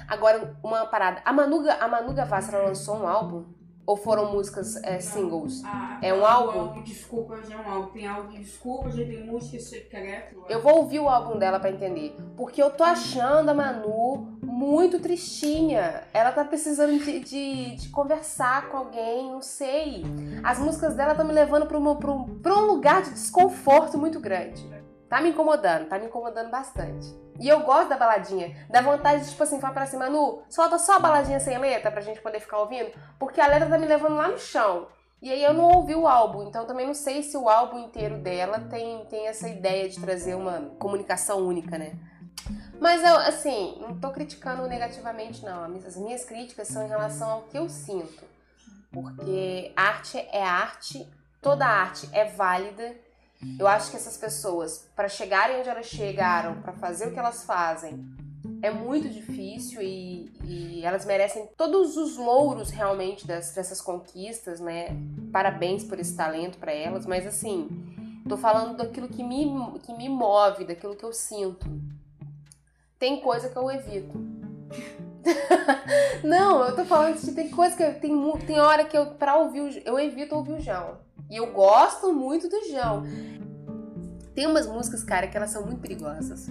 Agora, 0.08 0.58
uma 0.62 0.86
parada. 0.86 1.22
A 1.24 1.32
Manuga, 1.32 1.74
a 1.74 1.86
Manuga 1.86 2.24
Vaz, 2.24 2.50
lançou 2.50 2.96
um 2.96 3.06
álbum 3.06 3.46
ou 3.86 3.96
foram 3.96 4.32
músicas 4.32 4.76
é, 4.82 5.00
singles? 5.00 5.62
Ah, 5.64 5.98
é 6.02 6.12
um 6.12 6.24
álbum? 6.24 6.60
álbum? 6.60 6.82
Desculpas, 6.82 7.50
é 7.50 7.56
um 7.56 7.68
álbum. 7.68 7.92
Tem 7.92 8.06
álbum 8.06 8.28
de 8.28 8.38
desculpas 8.38 8.96
e 8.96 9.04
tem 9.04 9.26
música 9.26 9.58
secreta. 9.60 10.36
Eu 10.48 10.62
vou 10.62 10.76
ouvir 10.78 11.00
o 11.00 11.08
álbum 11.08 11.38
dela 11.38 11.60
para 11.60 11.70
entender. 11.70 12.16
Porque 12.36 12.62
eu 12.62 12.70
tô 12.70 12.84
achando 12.84 13.50
a 13.50 13.54
Manu 13.54 14.38
muito 14.42 14.98
tristinha. 15.00 16.04
Ela 16.12 16.32
tá 16.32 16.44
precisando 16.44 16.98
de, 16.98 17.20
de, 17.20 17.76
de 17.76 17.88
conversar 17.90 18.68
com 18.68 18.76
alguém, 18.78 19.30
não 19.30 19.42
sei. 19.42 20.04
As 20.42 20.58
músicas 20.58 20.94
dela 20.94 21.12
estão 21.12 21.26
me 21.26 21.32
levando 21.32 21.66
pra, 21.66 21.76
uma, 21.78 21.96
pra, 21.96 22.12
um, 22.12 22.38
pra 22.38 22.54
um 22.56 22.66
lugar 22.66 23.02
de 23.02 23.10
desconforto 23.10 23.98
muito 23.98 24.20
grande. 24.20 24.64
Tá 25.08 25.20
me 25.20 25.30
incomodando, 25.30 25.88
tá 25.88 25.98
me 25.98 26.06
incomodando 26.06 26.50
bastante. 26.50 27.06
E 27.38 27.48
eu 27.48 27.60
gosto 27.60 27.88
da 27.88 27.96
baladinha. 27.96 28.66
Dá 28.70 28.80
vontade 28.80 29.24
de, 29.24 29.30
tipo 29.30 29.42
assim, 29.42 29.60
falar 29.60 29.74
pra 29.74 29.86
cima, 29.86 30.06
Manu, 30.06 30.42
solta 30.48 30.78
só 30.78 30.96
a 30.96 31.00
baladinha 31.00 31.40
sem 31.40 31.58
letra 31.58 31.90
pra 31.90 32.00
gente 32.00 32.20
poder 32.20 32.40
ficar 32.40 32.58
ouvindo, 32.58 32.90
porque 33.18 33.40
a 33.40 33.46
letra 33.46 33.68
tá 33.68 33.78
me 33.78 33.86
levando 33.86 34.16
lá 34.16 34.28
no 34.28 34.38
chão. 34.38 34.88
E 35.20 35.30
aí 35.30 35.42
eu 35.42 35.54
não 35.54 35.64
ouvi 35.64 35.94
o 35.94 36.06
álbum, 36.06 36.46
então 36.46 36.66
também 36.66 36.86
não 36.86 36.94
sei 36.94 37.22
se 37.22 37.36
o 37.36 37.48
álbum 37.48 37.78
inteiro 37.78 38.18
dela 38.18 38.60
tem, 38.60 39.04
tem 39.06 39.26
essa 39.26 39.48
ideia 39.48 39.88
de 39.88 39.98
trazer 39.98 40.34
uma 40.34 40.70
comunicação 40.78 41.38
única, 41.46 41.78
né? 41.78 41.98
Mas 42.78 43.02
eu, 43.02 43.16
assim, 43.16 43.78
não 43.80 43.98
tô 43.98 44.10
criticando 44.10 44.66
negativamente, 44.66 45.44
não. 45.44 45.64
As 45.64 45.96
minhas 45.96 46.24
críticas 46.24 46.68
são 46.68 46.84
em 46.84 46.88
relação 46.88 47.30
ao 47.30 47.42
que 47.42 47.56
eu 47.56 47.68
sinto. 47.68 48.22
Porque 48.92 49.72
arte 49.74 50.18
é 50.30 50.42
arte, 50.42 51.08
toda 51.40 51.66
arte 51.66 52.08
é 52.12 52.26
válida. 52.26 52.94
Eu 53.58 53.66
acho 53.68 53.90
que 53.90 53.96
essas 53.96 54.16
pessoas, 54.16 54.88
para 54.96 55.08
chegarem 55.08 55.60
onde 55.60 55.68
elas 55.68 55.86
chegaram, 55.86 56.60
para 56.60 56.72
fazer 56.72 57.08
o 57.08 57.12
que 57.12 57.18
elas 57.18 57.44
fazem, 57.44 58.04
é 58.62 58.70
muito 58.70 59.08
difícil 59.08 59.80
e, 59.82 60.32
e, 60.42 60.84
elas 60.84 61.04
merecem 61.04 61.48
todos 61.56 61.96
os 61.96 62.16
louros 62.16 62.70
realmente 62.70 63.26
das, 63.26 63.54
dessas 63.54 63.80
conquistas, 63.80 64.60
né? 64.60 64.96
Parabéns 65.32 65.84
por 65.84 65.98
esse 65.98 66.16
talento 66.16 66.58
para 66.58 66.72
elas, 66.72 67.06
mas 67.06 67.26
assim, 67.26 67.68
tô 68.28 68.36
falando 68.36 68.76
daquilo 68.76 69.08
que 69.08 69.22
me, 69.22 69.78
que 69.80 69.92
me 69.92 70.08
move, 70.08 70.64
daquilo 70.64 70.96
que 70.96 71.04
eu 71.04 71.12
sinto. 71.12 71.66
Tem 72.98 73.20
coisa 73.20 73.48
que 73.48 73.56
eu 73.56 73.70
evito. 73.70 74.18
Não, 76.24 76.64
eu 76.64 76.74
tô 76.74 76.84
falando 76.84 77.20
que 77.20 77.32
tem 77.32 77.50
coisa 77.50 77.76
que 77.76 77.82
eu, 77.82 78.00
tem, 78.00 78.32
tem 78.46 78.60
hora 78.60 78.84
que 78.84 78.96
eu, 78.96 79.06
pra 79.06 79.36
ouvir, 79.36 79.82
eu 79.84 79.98
evito 79.98 80.34
ouvir 80.34 80.52
o 80.54 80.60
João. 80.60 81.03
E 81.30 81.36
eu 81.36 81.52
gosto 81.52 82.12
muito 82.12 82.48
do 82.48 82.68
João. 82.68 83.02
Tem 84.34 84.46
umas 84.46 84.66
músicas, 84.66 85.04
cara, 85.04 85.28
que 85.28 85.36
elas 85.36 85.50
são 85.50 85.64
muito 85.64 85.80
perigosas. 85.80 86.48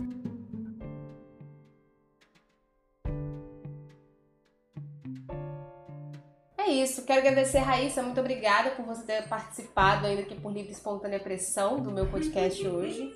É 6.58 6.70
isso, 6.70 7.04
quero 7.04 7.20
agradecer, 7.20 7.60
Raíssa, 7.60 8.02
muito 8.02 8.20
obrigada 8.22 8.72
por 8.72 8.86
você 8.86 9.04
ter 9.04 9.28
participado 9.28 10.08
ainda 10.08 10.22
aqui 10.22 10.34
por 10.34 10.52
livre 10.52 10.70
e 10.70 10.74
espontânea 10.74 11.20
pressão 11.20 11.82
do 11.82 11.92
meu 11.92 12.10
podcast 12.10 12.66
hoje. 12.66 13.12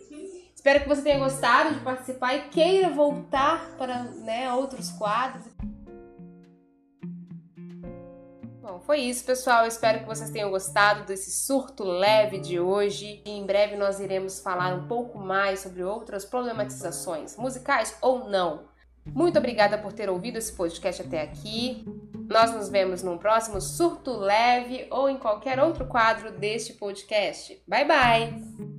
Espero 0.54 0.82
que 0.82 0.89
você 0.89 1.02
tenha 1.02 1.17
gostado 1.17 1.74
de 1.74 1.80
participar 1.80 2.36
e 2.36 2.50
queira 2.50 2.89
voltar 2.89 3.78
para 3.78 4.04
né, 4.04 4.52
outros 4.52 4.89
quadros. 4.91 5.46
Bom, 8.77 8.79
foi 8.79 8.99
isso, 8.99 9.25
pessoal. 9.25 9.63
Eu 9.63 9.67
espero 9.67 9.99
que 9.99 10.05
vocês 10.05 10.29
tenham 10.29 10.51
gostado 10.51 11.05
desse 11.05 11.31
surto 11.31 11.83
leve 11.83 12.37
de 12.37 12.59
hoje. 12.59 13.21
E 13.25 13.31
em 13.31 13.45
breve 13.45 13.75
nós 13.75 13.99
iremos 13.99 14.39
falar 14.39 14.73
um 14.75 14.87
pouco 14.87 15.17
mais 15.17 15.61
sobre 15.61 15.83
outras 15.83 16.23
problematizações, 16.25 17.35
musicais 17.37 17.97
ou 18.01 18.29
não. 18.29 18.65
Muito 19.05 19.39
obrigada 19.39 19.77
por 19.77 19.93
ter 19.93 20.09
ouvido 20.09 20.37
esse 20.37 20.53
podcast 20.53 21.01
até 21.01 21.21
aqui. 21.21 21.85
Nós 22.29 22.53
nos 22.53 22.69
vemos 22.69 23.01
num 23.01 23.17
próximo 23.17 23.59
surto 23.59 24.11
leve 24.11 24.85
ou 24.91 25.09
em 25.09 25.17
qualquer 25.17 25.59
outro 25.59 25.87
quadro 25.87 26.31
deste 26.31 26.73
podcast. 26.73 27.59
Bye 27.67 27.85
bye! 27.85 28.76